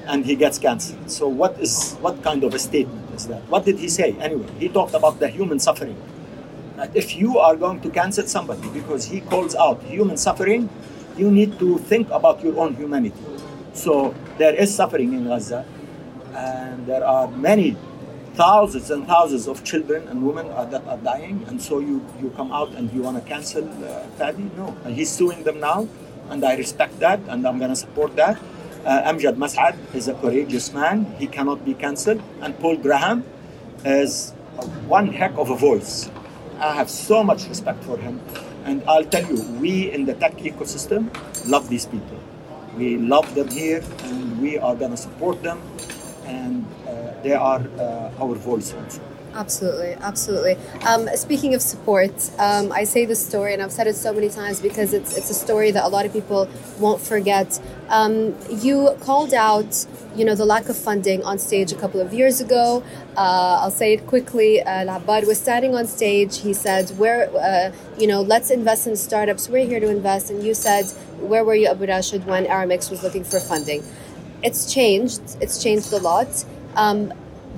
and 0.07 0.25
he 0.25 0.35
gets 0.35 0.59
cancelled. 0.59 1.09
So 1.09 1.27
what 1.27 1.57
is 1.59 1.93
what 2.01 2.21
kind 2.21 2.43
of 2.43 2.53
a 2.53 2.59
statement 2.59 3.09
is 3.15 3.27
that? 3.27 3.41
What 3.49 3.65
did 3.65 3.79
he 3.79 3.87
say 3.87 4.11
anyway? 4.19 4.47
He 4.59 4.67
talked 4.67 4.93
about 4.93 5.19
the 5.19 5.29
human 5.29 5.59
suffering. 5.59 5.95
If 6.93 7.15
you 7.15 7.39
are 7.39 7.55
going 7.55 7.81
to 7.81 7.89
cancel 7.89 8.27
somebody 8.27 8.67
because 8.69 9.05
he 9.05 9.21
calls 9.21 9.55
out 9.55 9.81
human 9.83 10.17
suffering, 10.17 10.69
you 11.17 11.29
need 11.29 11.59
to 11.59 11.77
think 11.77 12.09
about 12.11 12.43
your 12.43 12.57
own 12.59 12.75
humanity. 12.75 13.15
So 13.73 14.13
there 14.37 14.53
is 14.53 14.73
suffering 14.73 15.13
in 15.13 15.27
Gaza, 15.27 15.65
and 16.33 16.85
there 16.85 17.05
are 17.05 17.27
many 17.29 17.77
thousands 18.33 18.89
and 18.91 19.05
thousands 19.05 19.47
of 19.47 19.63
children 19.63 20.07
and 20.07 20.25
women 20.25 20.47
are, 20.51 20.65
that 20.65 20.85
are 20.87 20.97
dying, 20.97 21.43
and 21.47 21.61
so 21.61 21.79
you, 21.79 22.05
you 22.21 22.29
come 22.31 22.51
out 22.51 22.69
and 22.69 22.91
you 22.93 23.01
want 23.01 23.21
to 23.21 23.29
cancel 23.29 23.63
uh? 23.85 24.31
No. 24.57 24.75
And 24.83 24.95
he's 24.95 25.09
suing 25.09 25.43
them 25.43 25.59
now, 25.59 25.87
and 26.29 26.43
I 26.43 26.55
respect 26.55 26.99
that, 26.99 27.19
and 27.27 27.47
I'm 27.47 27.59
going 27.59 27.71
to 27.71 27.75
support 27.75 28.15
that. 28.15 28.39
Uh, 28.85 29.11
Amjad 29.11 29.35
Masad 29.35 29.77
is 29.93 30.07
a 30.07 30.15
courageous 30.15 30.73
man. 30.73 31.05
He 31.19 31.27
cannot 31.27 31.63
be 31.63 31.75
cancelled. 31.75 32.21
And 32.41 32.57
Paul 32.57 32.77
Graham 32.77 33.23
is 33.85 34.31
one 34.87 35.07
heck 35.07 35.37
of 35.37 35.51
a 35.51 35.55
voice. 35.55 36.09
I 36.61 36.75
have 36.75 36.91
so 36.91 37.23
much 37.23 37.47
respect 37.47 37.83
for 37.83 37.97
him. 37.97 38.21
And 38.65 38.83
I'll 38.87 39.03
tell 39.03 39.25
you, 39.25 39.41
we 39.59 39.91
in 39.91 40.05
the 40.05 40.13
tech 40.13 40.37
ecosystem 40.37 41.09
love 41.49 41.67
these 41.69 41.87
people. 41.87 42.19
We 42.77 42.97
love 42.97 43.33
them 43.33 43.49
here, 43.49 43.83
and 44.03 44.39
we 44.39 44.59
are 44.59 44.75
going 44.75 44.91
to 44.91 44.97
support 44.97 45.41
them. 45.41 45.59
And 46.25 46.65
they 47.23 47.33
are 47.33 47.61
uh, 47.79 48.21
our 48.21 48.35
voice 48.35 48.73
also. 48.73 49.01
Absolutely, 49.33 49.93
absolutely. 50.01 50.57
Um, 50.85 51.07
speaking 51.15 51.55
of 51.55 51.61
support, 51.61 52.11
um, 52.37 52.71
I 52.73 52.83
say 52.83 53.05
this 53.05 53.25
story, 53.25 53.53
and 53.53 53.61
I've 53.61 53.71
said 53.71 53.87
it 53.87 53.95
so 53.95 54.11
many 54.11 54.27
times 54.29 54.59
because 54.59 54.93
it's 54.93 55.15
it's 55.15 55.29
a 55.29 55.33
story 55.33 55.71
that 55.71 55.85
a 55.85 55.87
lot 55.87 56.05
of 56.05 56.11
people 56.11 56.49
won't 56.79 57.01
forget. 57.01 57.59
Um, 57.87 58.35
you 58.49 58.93
called 58.99 59.33
out, 59.33 59.85
you 60.17 60.25
know, 60.25 60.35
the 60.35 60.45
lack 60.45 60.67
of 60.67 60.77
funding 60.77 61.23
on 61.23 61.39
stage 61.39 61.71
a 61.71 61.75
couple 61.75 62.01
of 62.01 62.13
years 62.13 62.41
ago. 62.41 62.83
Uh, 63.15 63.61
I'll 63.61 63.71
say 63.71 63.93
it 63.93 64.05
quickly. 64.05 64.61
Uh, 64.61 64.85
Labad 64.85 65.25
was 65.25 65.39
standing 65.39 65.75
on 65.75 65.87
stage. 65.87 66.39
He 66.39 66.53
said, 66.53 66.89
"Where, 66.97 67.29
uh, 67.33 67.71
you 67.97 68.07
know, 68.07 68.21
let's 68.21 68.51
invest 68.51 68.85
in 68.85 68.97
startups. 68.97 69.47
We're 69.47 69.65
here 69.65 69.79
to 69.79 69.89
invest." 69.89 70.29
And 70.29 70.43
you 70.43 70.53
said, 70.53 70.85
"Where 71.21 71.45
were 71.45 71.55
you, 71.55 71.67
Abu 71.67 71.85
Rashid, 71.85 72.25
when 72.25 72.45
Aramex 72.47 72.91
was 72.91 73.01
looking 73.01 73.23
for 73.23 73.39
funding?" 73.39 73.81
It's 74.43 74.73
changed. 74.73 75.21
It's 75.39 75.63
changed 75.63 75.93
a 75.93 75.99
lot. 75.99 76.43
Um, 76.75 77.13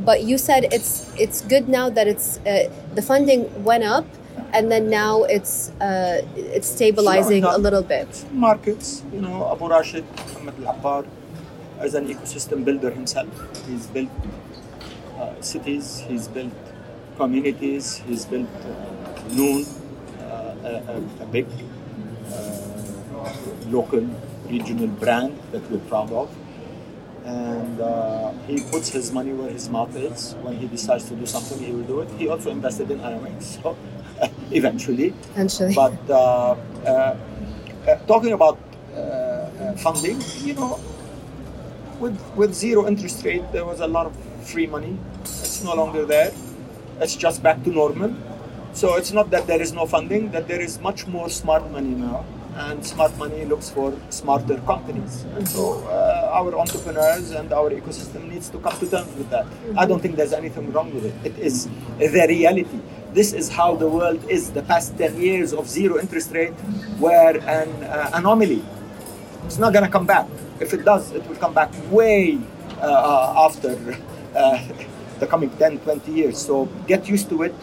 but 0.06 0.24
you 0.24 0.38
said 0.38 0.66
it's 0.74 1.14
it's 1.20 1.42
good 1.42 1.70
now 1.70 1.90
that 1.90 2.08
it's 2.08 2.40
uh, 2.40 2.70
the 2.96 3.02
funding 3.02 3.64
went 3.64 3.84
up 3.84 4.06
and 4.54 4.72
then 4.72 4.90
now 4.90 5.24
it's 5.24 5.70
uh, 5.82 6.22
it's 6.36 6.68
stabilizing 6.68 7.44
a 7.44 7.58
little 7.58 7.84
bit. 7.84 8.26
Markets, 8.32 9.04
you 9.14 9.22
know, 9.22 9.52
Abu 9.52 9.68
Rashid, 9.68 10.06
Muhammad 10.18 10.56
Al-Abbar, 10.66 11.06
as 11.80 11.94
an 11.96 12.08
ecosystem 12.08 12.64
builder 12.66 12.90
himself, 12.92 13.30
he's 13.68 13.88
built 13.88 14.10
uh, 15.20 15.40
cities, 15.42 16.00
he's 16.08 16.28
built 16.28 16.54
communities, 17.18 17.98
he's 18.08 18.26
built 18.26 18.50
uh, 18.66 19.22
Noon, 19.30 19.66
uh, 20.20 20.56
a, 20.64 20.72
a, 20.94 21.24
a 21.24 21.26
big 21.26 21.48
uh, 22.32 23.34
local 23.68 24.08
regional 24.48 24.88
brand 24.88 25.40
that 25.52 25.70
we're 25.72 25.86
proud 25.90 26.12
of 26.12 26.30
and 27.26 27.80
uh, 27.80 28.32
he 28.48 28.60
puts 28.60 28.90
his 28.90 29.12
money 29.12 29.32
where 29.34 29.50
his 29.50 29.70
mouth 29.70 29.96
is. 29.96 30.36
When 30.42 30.58
he 30.58 30.68
decides 30.68 31.08
to 31.10 31.16
do 31.16 31.26
something, 31.26 31.60
he 31.60 31.72
will 31.72 31.84
do 31.84 32.02
it. 32.02 32.10
He 32.18 32.28
also 32.28 32.52
invested 32.52 32.92
in 32.92 33.00
Aramex, 33.00 33.44
so 33.64 33.78
eventually. 34.52 35.14
Eventually. 35.32 35.74
But 35.74 35.98
uh, 36.10 36.56
uh, 36.86 37.18
uh 37.88 37.96
talking 38.08 38.34
about 38.34 38.60
uh, 38.94 38.98
uh, 38.98 39.76
funding, 39.78 40.22
you 40.42 40.54
know, 40.54 40.80
with 42.00 42.20
with 42.36 42.54
zero 42.54 42.88
interest 42.88 43.24
rate, 43.24 43.44
there 43.52 43.66
was 43.66 43.80
a 43.80 43.88
lot 43.88 44.06
of 44.06 44.16
free 44.44 44.68
money. 44.68 44.98
It's 45.22 45.64
no 45.64 45.76
longer 45.76 46.06
there. 46.06 46.32
It's 47.00 47.16
just 47.16 47.42
back 47.42 47.64
to 47.64 47.70
normal. 47.70 48.14
So 48.74 48.96
it's 48.96 49.12
not 49.12 49.30
that 49.30 49.48
there 49.48 49.62
is 49.62 49.72
no 49.72 49.86
funding; 49.86 50.32
that 50.32 50.48
there 50.48 50.62
is 50.62 50.80
much 50.80 51.08
more 51.08 51.30
smart 51.30 51.70
money 51.72 51.96
now 51.96 52.26
and 52.56 52.86
smart 52.86 53.18
money 53.18 53.46
looks 53.46 53.70
for 53.70 53.98
smarter 54.10 54.58
companies. 54.62 55.24
And 55.36 55.48
so 55.48 55.86
uh, 55.88 56.32
our 56.34 56.56
entrepreneurs 56.58 57.32
and 57.32 57.52
our 57.52 57.70
ecosystem 57.72 58.30
needs 58.30 58.50
to 58.50 58.60
come 58.60 58.78
to 58.80 58.88
terms 58.90 59.14
with 59.16 59.30
that. 59.30 59.46
Mm-hmm. 59.46 59.80
I 59.80 59.86
don't 59.86 60.00
think 60.02 60.16
there's 60.16 60.34
anything 60.34 60.72
wrong 60.72 60.94
with 60.94 61.06
it. 61.06 61.16
It 61.24 61.40
is 61.40 61.68
the 61.98 62.26
reality. 62.28 62.80
This 63.14 63.34
is 63.34 63.50
how 63.50 63.76
the 63.76 63.88
world 63.88 64.24
is. 64.30 64.52
The 64.52 64.64
past 64.64 64.98
10 64.98 65.20
years 65.20 65.54
of 65.54 65.68
zero 65.68 66.00
interest 66.00 66.32
rate 66.32 66.54
were 67.00 67.38
an 67.38 67.70
uh, 67.84 68.12
anomaly. 68.14 68.64
It's 69.46 69.58
not 69.58 69.74
going 69.74 69.86
to 69.86 69.92
come 69.92 70.06
back. 70.06 70.28
If 70.60 70.74
it 70.74 70.86
does, 70.86 71.12
it 71.12 71.28
will 71.28 71.36
come 71.36 71.54
back 71.54 71.72
way 71.92 72.40
uh, 72.82 73.34
after 73.46 73.98
uh, 74.36 74.68
the 75.20 75.28
coming 75.28 75.50
10, 75.58 75.80
20 75.80 76.12
years. 76.12 76.38
So 76.38 76.66
get 76.88 77.08
used 77.08 77.30
to 77.30 77.44
it 77.44 77.56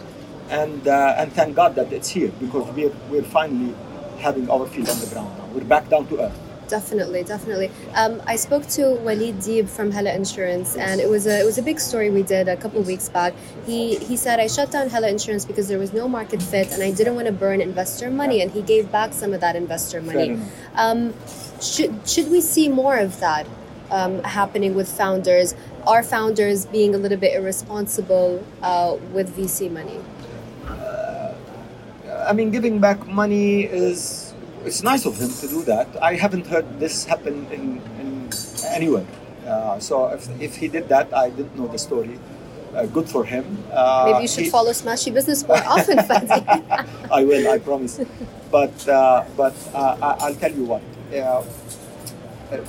and, 0.49 0.87
uh, 0.87 1.15
and 1.17 1.31
thank 1.31 1.55
God 1.55 1.75
that 1.75 1.91
it's 1.93 2.09
here 2.09 2.31
because 2.39 2.69
we're, 2.75 2.91
we're 3.09 3.23
finally 3.23 3.73
having 4.21 4.49
our 4.49 4.65
feet 4.67 4.87
on 4.89 4.99
the 4.99 5.07
ground 5.07 5.37
now. 5.37 5.45
We're 5.53 5.65
back 5.65 5.89
down 5.89 6.07
to 6.07 6.21
earth. 6.21 6.39
Definitely, 6.69 7.23
definitely. 7.25 7.69
Um, 7.95 8.21
I 8.25 8.37
spoke 8.37 8.65
to 8.79 8.95
Walid 8.95 9.35
Deeb 9.39 9.67
from 9.67 9.91
Hella 9.91 10.13
Insurance, 10.13 10.77
and 10.77 11.01
it 11.01 11.09
was 11.09 11.27
a 11.27 11.41
it 11.41 11.43
was 11.43 11.57
a 11.57 11.61
big 11.61 11.81
story 11.81 12.09
we 12.09 12.23
did 12.23 12.47
a 12.47 12.55
couple 12.55 12.81
weeks 12.81 13.09
back. 13.09 13.33
He 13.65 13.97
he 13.97 14.15
said 14.15 14.39
I 14.39 14.47
shut 14.47 14.71
down 14.71 14.87
Hella 14.89 15.09
Insurance 15.09 15.43
because 15.43 15.67
there 15.67 15.79
was 15.79 15.91
no 15.91 16.07
market 16.07 16.41
fit, 16.41 16.71
and 16.71 16.81
I 16.81 16.91
didn't 16.91 17.15
want 17.15 17.27
to 17.27 17.33
burn 17.33 17.59
investor 17.59 18.09
money, 18.09 18.41
and 18.41 18.49
he 18.51 18.61
gave 18.61 18.89
back 18.89 19.11
some 19.11 19.33
of 19.33 19.41
that 19.41 19.57
investor 19.57 20.01
money. 20.01 20.39
Um, 20.75 21.13
should 21.61 22.07
should 22.07 22.31
we 22.31 22.39
see 22.39 22.69
more 22.69 22.95
of 22.97 23.19
that 23.19 23.45
um, 23.89 24.23
happening 24.23 24.73
with 24.73 24.87
founders? 24.89 25.53
Are 25.85 26.03
founders 26.03 26.65
being 26.67 26.95
a 26.95 26.97
little 26.97 27.17
bit 27.17 27.33
irresponsible 27.35 28.45
uh, 28.61 28.95
with 29.11 29.35
VC 29.35 29.69
money? 29.69 29.99
I 32.27 32.33
mean, 32.33 32.51
giving 32.51 32.79
back 32.79 33.07
money 33.07 33.63
is 33.63 34.33
it's 34.65 34.83
nice 34.83 35.05
of 35.05 35.17
him 35.17 35.29
to 35.29 35.47
do 35.47 35.63
that. 35.63 35.87
I 36.01 36.15
haven't 36.15 36.45
heard 36.47 36.79
this 36.79 37.05
happen 37.05 37.47
in, 37.51 37.81
in 37.99 38.29
anywhere. 38.67 39.05
Uh, 39.45 39.79
so 39.79 40.07
if, 40.07 40.29
if 40.41 40.55
he 40.55 40.67
did 40.67 40.87
that, 40.89 41.13
I 41.13 41.29
didn't 41.29 41.57
know 41.57 41.67
the 41.67 41.79
story. 41.79 42.19
Uh, 42.75 42.85
good 42.85 43.09
for 43.09 43.25
him. 43.25 43.57
Uh, 43.73 44.11
Maybe 44.11 44.21
you 44.23 44.27
should 44.27 44.45
he, 44.45 44.49
follow 44.49 44.71
Smashi 44.71 45.13
Business 45.13 45.45
more 45.45 45.57
often, 45.57 45.97
Fadi. 45.97 46.87
I 47.11 47.23
will, 47.23 47.51
I 47.51 47.59
promise. 47.59 47.99
But 48.49 48.87
uh, 48.87 49.25
but 49.35 49.55
uh, 49.73 50.15
I, 50.21 50.29
will 50.29 50.35
tell 50.35 50.51
you 50.51 50.65
what. 50.65 50.81
Uh, 51.11 51.43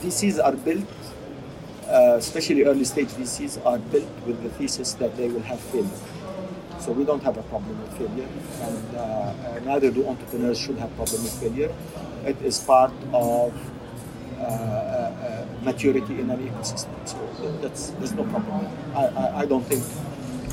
VCs 0.03 0.43
are 0.43 0.53
built, 0.53 0.87
especially 1.89 2.65
early 2.65 2.85
stage 2.85 3.09
VCs, 3.09 3.65
are 3.67 3.79
built 3.79 4.11
with 4.27 4.43
the 4.43 4.49
thesis 4.51 4.95
that 4.95 5.17
they 5.17 5.29
will 5.29 5.43
have 5.43 5.61
failure. 5.61 5.91
So 6.83 6.91
we 6.91 7.05
don't 7.05 7.23
have 7.23 7.37
a 7.39 7.43
problem 7.45 7.81
with 7.81 7.93
failure, 7.97 8.29
and 8.61 8.97
uh, 8.97 9.61
neither 9.65 9.93
do 9.93 10.05
entrepreneurs 10.09 10.59
should 10.59 10.79
have 10.79 10.91
problem 10.97 11.23
with 11.23 11.35
failure. 11.39 11.73
It 12.27 12.43
is 12.43 12.59
part 12.59 12.93
of 13.13 13.55
uh, 14.41 14.43
uh, 14.43 15.47
maturity 15.63 16.19
in 16.19 16.29
an 16.29 16.41
ecosystem. 16.49 16.91
So 17.07 17.19
that's 17.63 17.91
there's 17.99 18.15
no 18.15 18.25
problem. 18.25 18.67
I, 18.97 19.05
I, 19.07 19.39
I 19.43 19.47
don't 19.47 19.65
think 19.65 19.85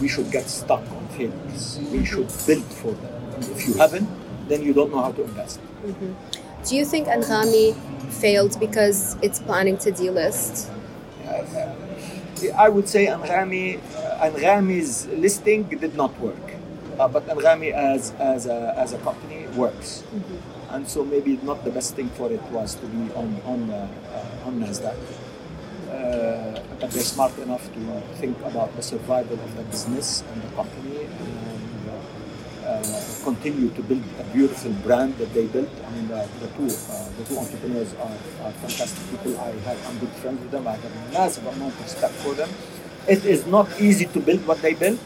we 0.01 0.07
should 0.07 0.29
get 0.31 0.47
stuck 0.47 0.81
on 0.91 1.07
failures. 1.17 1.79
We 1.91 2.05
should 2.05 2.29
build 2.45 2.69
for 2.81 2.91
them. 2.91 3.15
And 3.33 3.43
if 3.49 3.67
you 3.67 3.73
haven't, 3.73 4.07
then 4.47 4.61
you 4.61 4.73
don't 4.73 4.91
know 4.91 5.01
how 5.01 5.11
to 5.11 5.23
invest. 5.23 5.59
Mm-hmm. 5.59 6.13
Do 6.67 6.75
you 6.75 6.85
think 6.85 7.07
Anghami 7.07 7.73
failed 8.21 8.59
because 8.59 9.17
it's 9.23 9.39
planning 9.39 9.77
to 9.79 9.91
delist? 9.91 10.69
Uh, 11.25 12.53
I 12.55 12.69
would 12.69 12.87
say 12.87 13.07
Anghami 13.07 13.79
Anghami's 14.19 15.07
listing 15.07 15.63
did 15.63 15.95
not 15.95 16.17
work, 16.19 16.35
uh, 16.99 17.07
but 17.07 17.25
Anghami 17.27 17.71
as 17.71 18.11
as 18.19 18.47
a, 18.47 18.75
as 18.75 18.91
a 18.91 18.99
company 18.99 19.47
works, 19.55 20.03
mm-hmm. 20.11 20.75
and 20.75 20.87
so 20.87 21.05
maybe 21.05 21.39
not 21.43 21.63
the 21.63 21.71
best 21.71 21.95
thing 21.95 22.09
for 22.19 22.29
it 22.31 22.43
was 22.51 22.75
to 22.75 22.85
be 22.87 23.13
on 23.15 23.39
on 23.45 23.71
uh, 23.71 23.87
uh, 24.11 24.47
on 24.47 24.59
Nasdaq. 24.59 24.99
Uh, 25.87 26.59
but 26.79 26.91
they're 26.91 27.01
smart 27.15 27.35
enough 27.39 27.63
to 27.73 27.79
think 28.19 28.37
about 28.43 28.75
the 28.75 28.81
survival 28.81 29.39
of 29.39 29.55
the 29.55 29.63
business 29.63 30.23
and 30.31 30.43
the 30.43 30.51
company 30.55 31.07
and 31.07 31.89
uh, 32.67 33.23
continue 33.23 33.69
to 33.71 33.81
build 33.81 34.03
a 34.19 34.23
beautiful 34.35 34.71
brand 34.85 35.17
that 35.17 35.33
they 35.33 35.47
built. 35.47 35.69
I 35.87 35.89
mean, 35.91 36.07
the, 36.07 36.27
the 36.39 36.47
two 36.59 36.67
the 36.67 37.23
two 37.23 37.37
entrepreneurs 37.39 37.95
are, 37.95 38.17
are 38.43 38.51
fantastic 38.63 39.03
people. 39.11 39.39
I 39.39 39.51
have 39.63 39.79
I'm 39.87 39.97
good 39.99 40.13
friends 40.19 40.41
with 40.41 40.51
them. 40.51 40.67
I 40.67 40.75
have 40.75 40.85
a 40.85 41.13
massive 41.13 41.47
amount 41.47 41.73
of 41.73 41.81
respect 41.81 42.13
for 42.19 42.33
them 42.35 42.49
it 43.07 43.25
is 43.25 43.45
not 43.47 43.67
easy 43.79 44.05
to 44.05 44.19
build 44.19 44.45
what 44.45 44.61
they 44.61 44.73
built, 44.73 44.99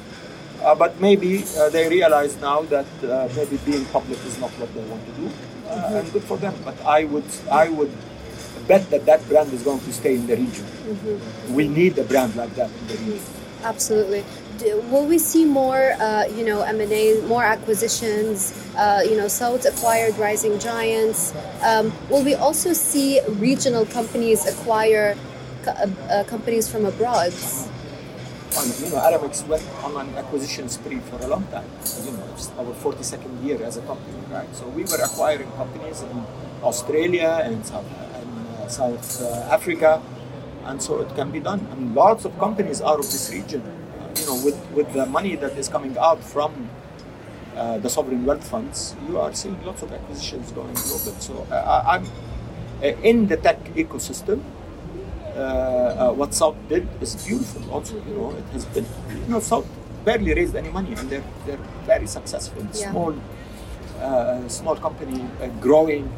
uh, 0.63 0.75
but 0.75 0.99
maybe 0.99 1.43
uh, 1.58 1.69
they 1.69 1.88
realize 1.89 2.39
now 2.41 2.62
that 2.63 2.86
uh, 3.03 3.29
maybe 3.36 3.58
being 3.65 3.86
public 3.86 4.19
is 4.25 4.39
not 4.39 4.51
what 4.51 4.73
they 4.73 4.84
want 4.84 5.06
to 5.06 5.12
do, 5.13 5.27
mm-hmm. 5.27 5.95
and 5.95 6.12
good 6.13 6.23
for 6.23 6.38
them. 6.38 6.53
But 6.63 6.79
I 6.86 7.06
would, 7.06 7.25
I 7.51 7.69
would 7.69 7.91
bet 8.67 8.89
that 8.91 9.06
that 9.06 9.27
brand 9.27 9.51
is 9.53 9.62
going 9.62 9.79
to 9.82 9.93
stay 9.93 10.15
in 10.15 10.27
the 10.27 10.36
region. 10.38 10.65
Mm-hmm. 10.65 11.53
We 11.53 11.67
need 11.67 11.97
a 11.97 12.03
brand 12.03 12.36
like 12.36 12.56
that 12.56 12.69
in 12.69 12.88
the 12.88 12.95
region. 12.95 13.25
Absolutely. 13.63 14.23
Will 14.91 15.06
we 15.06 15.17
see 15.17 15.45
more, 15.45 15.93
uh, 15.93 16.25
you 16.27 16.45
know, 16.45 16.62
M 16.62 16.79
and 16.79 16.91
A, 16.91 17.21
more 17.27 17.43
acquisitions? 17.43 18.53
Uh, 18.77 19.01
you 19.03 19.17
know, 19.17 19.27
South 19.27 19.65
acquired 19.65 20.17
Rising 20.17 20.60
Giants. 20.60 21.34
Um, 21.62 21.91
will 22.10 22.23
we 22.23 22.36
also 22.36 22.73
see 22.73 23.19
regional 23.27 23.86
companies 23.86 24.45
acquire 24.45 25.17
uh, 25.65 26.23
companies 26.27 26.69
from 26.69 26.86
abroad? 26.86 27.34
On, 28.57 28.67
you 28.79 28.89
know, 28.91 29.01
Aramex 29.01 29.45
went 29.47 29.63
on 29.83 29.95
an 30.07 30.15
acquisition 30.15 30.69
spree 30.69 30.99
for 30.99 31.17
a 31.17 31.27
long 31.27 31.45
time. 31.47 31.69
You 32.05 32.11
know, 32.11 32.23
it's 32.33 32.49
our 32.57 32.73
42nd 32.83 33.43
year 33.43 33.63
as 33.63 33.77
a 33.77 33.81
company, 33.81 34.17
right? 34.31 34.53
So 34.55 34.67
we 34.67 34.83
were 34.83 35.01
acquiring 35.03 35.51
companies 35.53 36.01
in 36.01 36.25
Australia 36.61 37.41
and 37.43 37.65
South, 37.65 37.85
and, 38.15 38.47
uh, 38.57 38.67
South 38.67 39.21
uh, 39.21 39.53
Africa, 39.57 40.01
and 40.65 40.81
so 40.81 41.01
it 41.01 41.13
can 41.15 41.31
be 41.31 41.39
done. 41.39 41.67
And 41.71 41.95
lots 41.95 42.25
of 42.25 42.37
companies 42.39 42.81
out 42.81 42.99
of 42.99 43.05
this 43.05 43.31
region, 43.31 43.61
uh, 43.61 44.19
you 44.19 44.25
know, 44.25 44.45
with, 44.45 44.59
with 44.71 44.93
the 44.93 45.05
money 45.05 45.35
that 45.35 45.57
is 45.57 45.67
coming 45.67 45.97
out 45.97 46.23
from 46.23 46.69
uh, 47.55 47.77
the 47.79 47.89
sovereign 47.89 48.25
wealth 48.25 48.47
funds, 48.47 48.95
you 49.07 49.19
are 49.19 49.33
seeing 49.33 49.63
lots 49.65 49.81
of 49.81 49.91
acquisitions 49.91 50.51
going 50.51 50.73
global. 50.73 51.13
So 51.19 51.47
uh, 51.51 51.83
I'm 51.85 52.05
uh, 52.83 52.87
in 53.01 53.27
the 53.27 53.37
tech 53.37 53.63
ecosystem. 53.75 54.43
Uh, 55.36 55.39
uh, 55.39 56.12
what 56.13 56.34
South 56.34 56.56
did 56.69 56.88
is 57.02 57.15
beautiful. 57.26 57.62
Also, 57.74 57.96
you 58.08 58.13
know, 58.15 58.32
it 58.32 58.43
has 58.54 58.65
been, 58.65 58.86
you 59.10 59.32
know, 59.34 59.39
South 59.39 59.65
barely 60.06 60.34
raised 60.34 60.56
any 60.56 60.69
money, 60.69 60.93
and 60.93 61.10
they're 61.10 61.24
they're 61.46 61.63
very 61.86 62.08
successful. 62.08 62.62
Yeah. 62.74 62.91
Small, 62.91 63.15
uh, 64.02 64.48
small 64.48 64.76
company, 64.76 65.26
uh, 65.41 65.48
growing. 65.60 66.12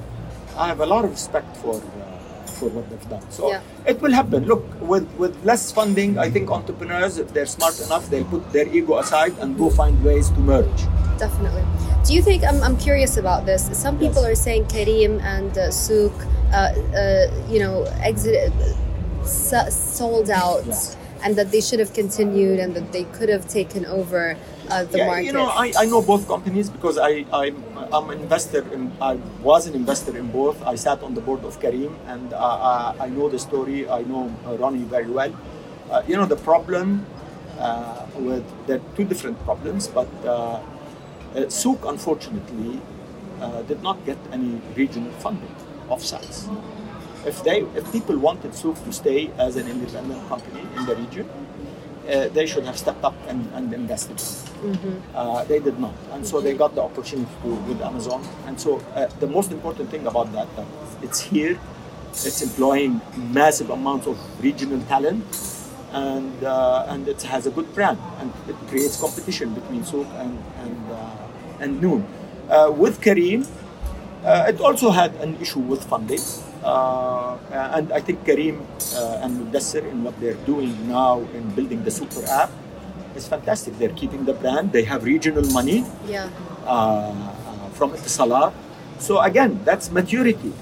I 0.58 0.67
have 0.67 0.80
a 0.82 0.86
lot 0.86 1.06
of 1.06 1.12
respect 1.12 1.56
for. 1.58 1.75
Uh, 1.75 2.12
for 2.56 2.69
what 2.69 2.89
they've 2.89 3.10
done, 3.10 3.23
so 3.30 3.49
Yeah. 3.51 3.60
it 3.86 3.99
will 4.01 4.13
happen. 4.13 4.45
Look, 4.45 4.63
with 4.80 5.06
with 5.17 5.34
less 5.43 5.73
funding, 5.78 6.17
I 6.17 6.30
think 6.36 6.49
entrepreneurs, 6.58 7.17
if 7.23 7.34
they're 7.34 7.51
smart 7.54 7.75
enough, 7.86 8.10
they'll 8.10 8.23
put 8.36 8.43
their 8.54 8.67
ego 8.80 8.95
aside 8.97 9.34
and 9.41 9.58
go 9.58 9.69
find 9.69 10.01
ways 10.06 10.30
to 10.30 10.39
merge. 10.39 10.86
Definitely. 11.19 11.65
Do 12.08 12.13
you 12.15 12.21
think 12.21 12.45
I'm, 12.45 12.63
I'm 12.63 12.78
curious 12.78 13.17
about 13.17 13.45
this? 13.45 13.67
Some 13.73 13.97
people 13.99 14.21
Yes. 14.23 14.32
are 14.32 14.36
saying 14.45 14.63
Careem 14.75 15.19
and 15.34 15.51
uh, 15.58 15.67
Souq, 15.67 16.15
uh, 16.15 16.56
uh, 16.56 17.28
you 17.51 17.60
know, 17.60 17.84
exited, 18.12 18.54
sold 19.27 20.29
out, 20.29 20.65
Yeah. 20.65 21.23
and 21.23 21.35
that 21.35 21.51
they 21.51 21.61
should 21.61 21.79
have 21.79 21.93
continued, 21.93 22.59
and 22.59 22.73
that 22.75 22.91
they 22.91 23.05
could 23.05 23.29
have 23.29 23.47
taken 23.47 23.85
over 23.85 24.38
uh, 24.69 24.83
the 24.83 24.97
yeah, 24.99 25.07
market. 25.07 25.25
You 25.25 25.33
know, 25.33 25.45
I, 25.47 25.73
I 25.77 25.85
know 25.85 26.01
both 26.01 26.27
companies 26.27 26.69
because 26.69 26.97
I, 26.97 27.25
I'm, 27.31 27.63
I'm 27.93 28.09
an 28.09 28.19
investor 28.19 28.61
in, 28.73 28.91
I 29.01 29.15
was 29.41 29.67
an 29.67 29.75
investor 29.75 30.15
in 30.17 30.27
both. 30.31 30.61
I 30.65 30.75
sat 30.75 31.01
on 31.03 31.13
the 31.13 31.21
board 31.21 31.43
of 31.43 31.59
Careem 31.59 31.93
and 32.07 32.33
uh, 32.33 32.38
uh, 32.38 32.95
I 32.99 33.09
know 33.09 33.29
the 33.29 33.39
story. 33.39 33.88
I 33.89 34.01
know 34.03 34.33
uh, 34.45 34.57
Ronnie 34.57 34.83
very 34.83 35.09
well. 35.09 35.33
Uh, 35.91 36.01
you 36.07 36.15
know, 36.17 36.25
the 36.25 36.35
problem 36.35 37.05
uh, 37.59 38.05
with, 38.17 38.43
there 38.67 38.77
are 38.77 38.95
two 38.95 39.03
different 39.05 39.39
problems, 39.43 39.88
but 39.88 40.07
uh, 40.25 40.29
uh, 40.29 40.61
Souq, 41.47 41.88
unfortunately, 41.88 42.81
uh, 43.41 43.61
did 43.63 43.83
not 43.83 44.03
get 44.05 44.17
any 44.31 44.61
regional 44.75 45.11
funding 45.13 45.55
of 45.89 46.03
size. 46.03 46.47
If 47.25 47.43
they, 47.43 47.61
if 47.75 47.91
people 47.91 48.17
wanted 48.17 48.51
Souq 48.51 48.83
to 48.85 48.91
stay 48.93 49.31
as 49.38 49.55
an 49.55 49.67
independent 49.67 50.27
company 50.29 50.61
in 50.77 50.85
the 50.85 50.95
region, 50.95 51.27
uh, 52.07 52.27
they 52.29 52.45
should 52.45 52.65
have 52.65 52.77
stepped 52.77 53.03
up 53.03 53.15
and, 53.27 53.49
and 53.55 53.73
invested. 53.73 54.21
Uh, 55.13 55.43
they 55.45 55.59
did 55.59 55.79
not, 55.79 55.93
and 56.11 56.25
so 56.25 56.39
they 56.39 56.53
got 56.53 56.75
the 56.75 56.81
opportunity 56.81 57.29
to 57.41 57.47
with 57.67 57.81
Amazon. 57.81 58.23
And 58.47 58.59
so 58.59 58.79
uh, 58.93 59.07
the 59.19 59.27
most 59.27 59.51
important 59.51 59.89
thing 59.89 60.05
about 60.07 60.31
that, 60.33 60.47
that 60.55 60.67
it's 61.01 61.19
here, 61.19 61.59
it's 62.11 62.41
employing 62.41 63.01
massive 63.17 63.69
amounts 63.69 64.07
of 64.07 64.17
regional 64.43 64.81
talent, 64.88 65.23
and 65.93 66.43
uh, 66.43 66.85
and 66.89 67.07
it 67.07 67.21
has 67.23 67.47
a 67.47 67.51
good 67.51 67.73
brand, 67.73 67.97
and 68.19 68.31
it 68.47 68.55
creates 68.69 68.99
competition 68.99 69.53
between 69.53 69.83
Souq 69.83 70.07
and 70.21 70.38
and 70.61 70.91
uh, 70.91 71.61
and 71.61 71.81
Noon. 71.81 72.05
Uh, 72.49 72.71
with 72.71 73.01
Careem, 73.01 73.47
uh, 74.23 74.45
it 74.47 74.61
also 74.61 74.91
had 74.91 75.13
an 75.15 75.38
issue 75.41 75.59
with 75.59 75.83
funding. 75.83 76.21
Uh, 76.65 77.38
and 77.54 77.93
I 77.93 78.01
think 78.01 78.25
Careem 78.25 78.58
uh, 78.97 79.21
and 79.21 79.38
Mudassir 79.38 79.86
in 79.86 80.04
what 80.04 80.19
they're 80.19 80.39
doing 80.49 80.73
now 80.89 81.21
in 81.38 81.45
building 81.54 81.84
the 81.86 81.91
super 81.91 82.25
app 82.25 82.49
is 83.15 83.28
fantastic. 83.28 83.78
They're 83.78 83.93
keeping 83.93 84.25
the 84.25 84.34
brand. 84.34 84.73
They 84.73 84.84
have 84.84 85.04
regional 85.06 85.45
money 85.54 85.86
yeah. 86.10 86.28
uh, 86.65 87.13
uh, 87.13 87.69
from 87.78 87.91
Etisalat. 87.93 88.51
So 88.97 89.21
again, 89.21 89.62
that's 89.63 89.91
maturity. 89.91 90.54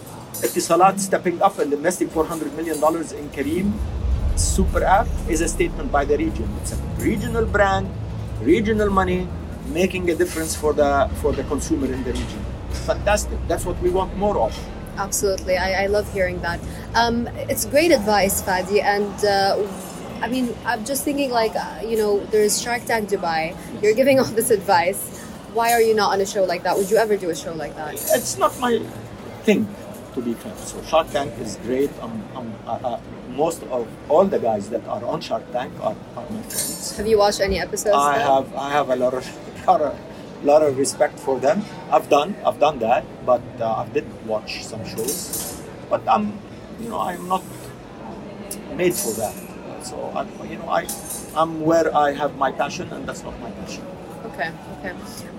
Etisalat 0.43 0.99
stepping 0.99 1.41
up 1.41 1.57
and 1.59 1.71
investing 1.71 2.09
400 2.09 2.51
million 2.57 2.79
dollars 2.81 3.13
in 3.13 3.29
Careem 3.29 3.71
super 4.35 4.83
app 4.83 5.07
is 5.29 5.41
a 5.41 5.47
statement 5.47 5.91
by 5.91 6.03
the 6.03 6.17
region. 6.17 6.49
It's 6.61 6.73
a 6.73 6.77
regional 6.99 7.45
brand, 7.45 7.87
regional 8.41 8.89
money, 8.89 9.27
making 9.71 10.09
a 10.09 10.15
difference 10.15 10.55
for 10.55 10.73
the 10.73 11.09
for 11.21 11.31
the 11.31 11.43
consumer 11.45 11.87
in 11.87 12.03
the 12.03 12.11
region. 12.11 12.41
Fantastic. 12.85 13.39
That's 13.47 13.65
what 13.65 13.79
we 13.81 13.89
want 13.89 14.17
more 14.17 14.37
of. 14.39 14.51
Absolutely, 14.97 15.57
I, 15.57 15.83
I 15.83 15.87
love 15.87 16.11
hearing 16.13 16.39
that. 16.41 16.59
Um, 16.93 17.27
it's 17.49 17.65
great 17.65 17.91
advice, 17.91 18.41
Fadi, 18.41 18.81
and 18.83 19.25
uh, 19.25 19.57
I 20.21 20.27
mean, 20.27 20.55
I'm 20.65 20.85
just 20.85 21.03
thinking 21.03 21.31
like, 21.31 21.55
uh, 21.55 21.81
you 21.85 21.97
know, 21.97 22.23
there's 22.27 22.61
Shark 22.61 22.85
Tank 22.85 23.09
Dubai. 23.09 23.55
You're 23.81 23.93
giving 23.93 24.19
all 24.19 24.25
this 24.25 24.51
advice. 24.51 25.19
Why 25.53 25.73
are 25.73 25.81
you 25.81 25.93
not 25.93 26.13
on 26.13 26.21
a 26.21 26.25
show 26.25 26.43
like 26.45 26.63
that? 26.63 26.77
Would 26.77 26.89
you 26.89 26.97
ever 26.97 27.17
do 27.17 27.29
a 27.29 27.35
show 27.35 27.53
like 27.53 27.75
that? 27.75 27.93
It's 27.95 28.37
not 28.37 28.57
my 28.59 28.79
thing, 29.43 29.67
to 30.13 30.21
be 30.21 30.33
fair. 30.33 30.55
So 30.57 30.81
Shark 30.83 31.09
Tank 31.11 31.33
is 31.39 31.57
great. 31.63 31.91
Um, 32.01 32.23
um, 32.35 32.53
uh, 32.65 32.71
uh, 32.71 32.99
most 33.35 33.63
of 33.63 33.87
all 34.09 34.25
the 34.25 34.39
guys 34.39 34.69
that 34.69 34.85
are 34.87 35.03
on 35.03 35.19
Shark 35.21 35.43
Tank 35.51 35.73
are, 35.81 35.95
are 36.15 36.29
my 36.29 36.41
friends. 36.43 36.97
Have 36.97 37.07
you 37.07 37.17
watched 37.17 37.41
any 37.41 37.59
episodes? 37.59 37.95
I 37.95 38.19
have 38.19 38.55
I 38.55 38.69
have 38.69 38.89
a 38.89 38.95
lot 38.95 39.13
of 39.13 39.25
lot 40.43 40.61
of, 40.61 40.67
lot 40.67 40.71
of 40.71 40.77
respect 40.77 41.19
for 41.19 41.39
them. 41.39 41.63
I've 41.91 42.09
done 42.09 42.35
I've 42.45 42.59
done 42.59 42.79
that, 42.79 43.03
but 43.25 43.41
uh, 43.59 43.85
I 43.85 43.87
did 43.93 44.05
watch 44.25 44.63
some 44.63 44.85
shows. 44.85 45.61
But 45.89 46.01
I'm 46.07 46.39
you 46.79 46.89
know 46.89 46.99
I'm 46.99 47.27
not 47.27 47.43
made 48.75 48.93
for 48.93 49.13
that. 49.13 49.33
So 49.83 49.95
I 50.15 50.45
you 50.45 50.57
know 50.57 50.69
I 50.69 50.87
I'm 51.35 51.61
where 51.61 51.95
I 51.95 52.13
have 52.13 52.37
my 52.37 52.51
passion, 52.51 52.91
and 52.91 53.07
that's 53.07 53.23
not 53.23 53.39
my 53.41 53.51
passion. 53.51 53.85
Okay, 54.25 54.51
okay. 54.79 54.93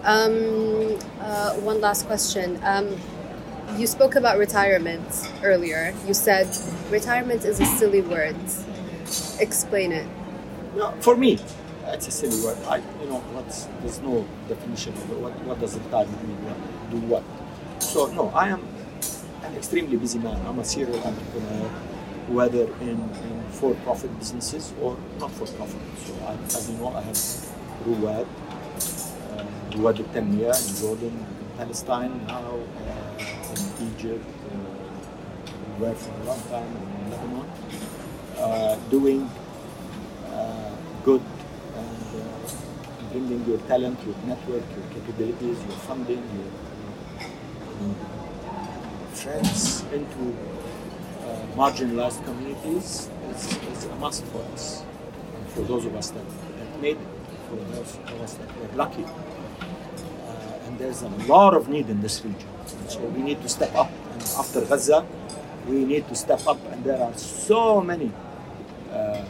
Um, 0.04 0.98
uh, 1.20 1.54
one 1.54 1.80
last 1.80 2.06
question. 2.06 2.60
Um, 2.62 2.96
you 3.78 3.86
spoke 3.86 4.14
about 4.14 4.38
retirement 4.38 5.30
earlier. 5.42 5.94
You 6.06 6.14
said 6.14 6.48
retirement 6.90 7.44
is 7.44 7.60
a 7.60 7.66
silly 7.66 8.02
word. 8.02 8.36
Explain 9.40 9.92
it. 9.92 10.06
No, 10.76 10.90
for 11.00 11.16
me, 11.16 11.38
it's 11.94 12.08
a 12.08 12.10
silly 12.10 12.44
word. 12.44 12.58
I, 12.66 12.78
you 13.00 13.08
know, 13.08 13.20
what's, 13.32 13.66
there's 13.80 14.00
no 14.00 14.26
definition 14.48 14.92
of 14.94 15.10
it. 15.10 15.18
What, 15.18 15.32
what 15.46 15.60
does 15.60 15.78
retirement 15.78 16.22
mean? 16.26 16.36
What, 16.44 16.90
do 16.90 16.96
what? 17.06 17.22
So, 17.80 18.06
no, 18.12 18.30
I 18.30 18.48
am 18.48 18.66
an 19.44 19.54
extremely 19.54 19.96
busy 19.96 20.18
man. 20.18 20.44
I'm 20.46 20.58
a 20.58 20.64
serial 20.64 20.98
entrepreneur, 20.98 21.68
whether 22.28 22.64
in, 22.82 22.98
in 22.98 23.44
for-profit 23.50 24.10
businesses 24.18 24.74
or 24.82 24.96
not 25.20 25.30
for-profit. 25.30 25.80
So, 26.04 26.14
I, 26.26 26.34
as 26.44 26.68
you 26.68 26.76
know, 26.78 26.88
I 26.88 27.00
have 27.02 27.16
Ruwad, 27.86 28.26
uh, 28.26 29.44
Ruwad 29.70 29.98
al-Tanmiya 30.00 30.50
in 30.50 30.76
Jordan, 30.80 31.26
Palestine 31.56 32.26
now, 32.26 32.58
uh, 32.88 33.54
in 33.54 33.94
Egypt, 33.94 34.24
uh, 34.50 35.48
we 35.78 35.86
were 35.86 35.94
for 35.94 36.10
a 36.10 36.24
long 36.24 36.42
time 36.50 36.66
in 36.66 37.10
Lebanon, 37.10 37.46
uh, 38.38 38.76
doing 38.90 39.30
uh, 40.32 40.70
good 41.04 41.22
bringing 43.14 43.46
your 43.46 43.58
talent, 43.68 43.96
your 44.04 44.16
network, 44.26 44.64
your 44.76 44.86
capabilities, 44.92 45.56
your 45.68 45.78
funding, 45.86 46.22
your, 46.36 46.50
your 47.80 47.94
friends 49.12 49.84
into 49.92 50.34
uh, 51.22 51.46
marginalized 51.54 52.24
communities 52.24 53.08
is, 53.30 53.56
is 53.72 53.84
a 53.84 53.94
must 53.96 54.24
for 54.26 54.42
us. 54.52 54.82
For 55.54 55.62
those 55.62 55.86
of 55.86 55.94
us 55.94 56.10
that, 56.10 56.26
that 56.58 56.82
made 56.82 56.96
it, 56.96 57.06
for 57.48 57.56
those 57.76 57.94
of 57.94 58.20
us 58.20 58.34
that 58.34 58.48
were 58.58 58.76
lucky. 58.76 59.04
Uh, 59.04 60.66
and 60.66 60.76
there's 60.80 61.02
a 61.02 61.08
lot 61.30 61.54
of 61.54 61.68
need 61.68 61.88
in 61.88 62.00
this 62.00 62.24
region. 62.24 62.48
And 62.80 62.90
so 62.90 62.98
we 62.98 63.22
need 63.22 63.40
to 63.42 63.48
step 63.48 63.72
up. 63.76 63.92
And 64.10 64.22
after 64.22 64.60
Gaza, 64.62 65.06
we 65.68 65.84
need 65.84 66.08
to 66.08 66.16
step 66.16 66.44
up. 66.48 66.58
And 66.72 66.82
there 66.82 67.00
are 67.00 67.16
so 67.16 67.80
many 67.80 68.10
uh, 68.90 69.24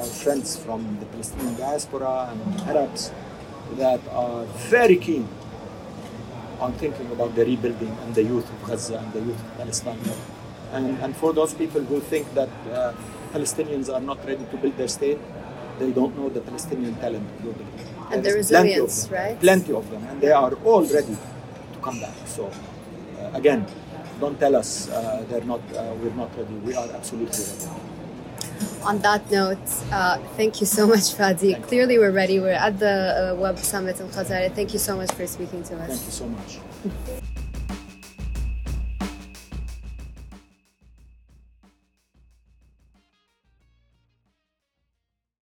our 0.00 0.06
friends 0.06 0.56
from 0.56 0.80
the 1.00 1.06
Palestinian 1.06 1.54
diaspora 1.56 2.12
and 2.32 2.60
Arabs 2.72 3.12
that 3.76 4.00
are 4.10 4.44
very 4.72 4.96
keen 4.96 5.28
on 6.58 6.72
thinking 6.74 7.10
about 7.12 7.34
the 7.34 7.44
rebuilding 7.44 7.92
and 8.04 8.14
the 8.14 8.22
youth 8.22 8.48
of 8.54 8.68
Gaza 8.68 8.98
and 8.98 9.12
the 9.12 9.20
youth 9.20 9.40
of 9.44 9.56
Palestine. 9.58 10.00
And, 10.72 10.98
and 11.02 11.16
for 11.16 11.32
those 11.32 11.52
people 11.54 11.82
who 11.82 12.00
think 12.00 12.32
that 12.34 12.48
uh, 12.72 12.92
Palestinians 13.32 13.92
are 13.92 14.00
not 14.00 14.24
ready 14.26 14.44
to 14.50 14.56
build 14.56 14.76
their 14.76 14.88
state, 14.88 15.18
they 15.78 15.90
don't 15.92 16.16
know 16.16 16.28
the 16.28 16.40
Palestinian 16.40 16.94
talent 16.96 17.26
globally. 17.42 17.66
And 18.10 18.24
There 18.24 18.34
the 18.34 18.38
is 18.40 18.48
plenty 18.48 18.74
of 18.74 18.82
resilience, 18.88 19.10
right? 19.10 19.40
Plenty 19.40 19.72
of 19.72 19.90
them, 19.90 20.04
and 20.10 20.20
they 20.20 20.32
are 20.32 20.52
all 20.64 20.82
ready 20.84 21.16
to 21.74 21.78
come 21.80 22.00
back. 22.00 22.14
So, 22.26 22.46
uh, 23.18 23.30
again, 23.34 23.66
don't 24.20 24.38
tell 24.38 24.56
us 24.56 24.88
uh, 24.90 25.24
they're 25.28 25.44
not. 25.44 25.60
Uh, 25.74 25.94
we're 26.02 26.12
not 26.22 26.36
ready. 26.36 26.54
We 26.66 26.74
are 26.74 26.88
absolutely 26.92 27.44
ready. 27.44 27.89
On 28.84 28.98
that 29.00 29.30
note, 29.30 29.58
uh, 29.92 30.18
thank 30.36 30.60
you 30.60 30.66
so 30.66 30.86
much, 30.86 31.14
Fadi. 31.16 31.60
Clearly, 31.68 31.98
we're 31.98 32.10
ready. 32.10 32.40
We're 32.40 32.52
at 32.52 32.78
the 32.78 33.32
uh, 33.32 33.40
Web 33.40 33.58
Summit 33.58 34.00
in 34.00 34.08
Qatar. 34.08 34.52
Thank 34.54 34.72
you 34.72 34.78
so 34.78 34.96
much 34.96 35.12
for 35.12 35.26
speaking 35.26 35.62
to 35.64 35.76
us. 35.76 35.88
Thank 35.88 36.04
you 36.06 36.12
so 36.12 36.26
much. 36.28 37.26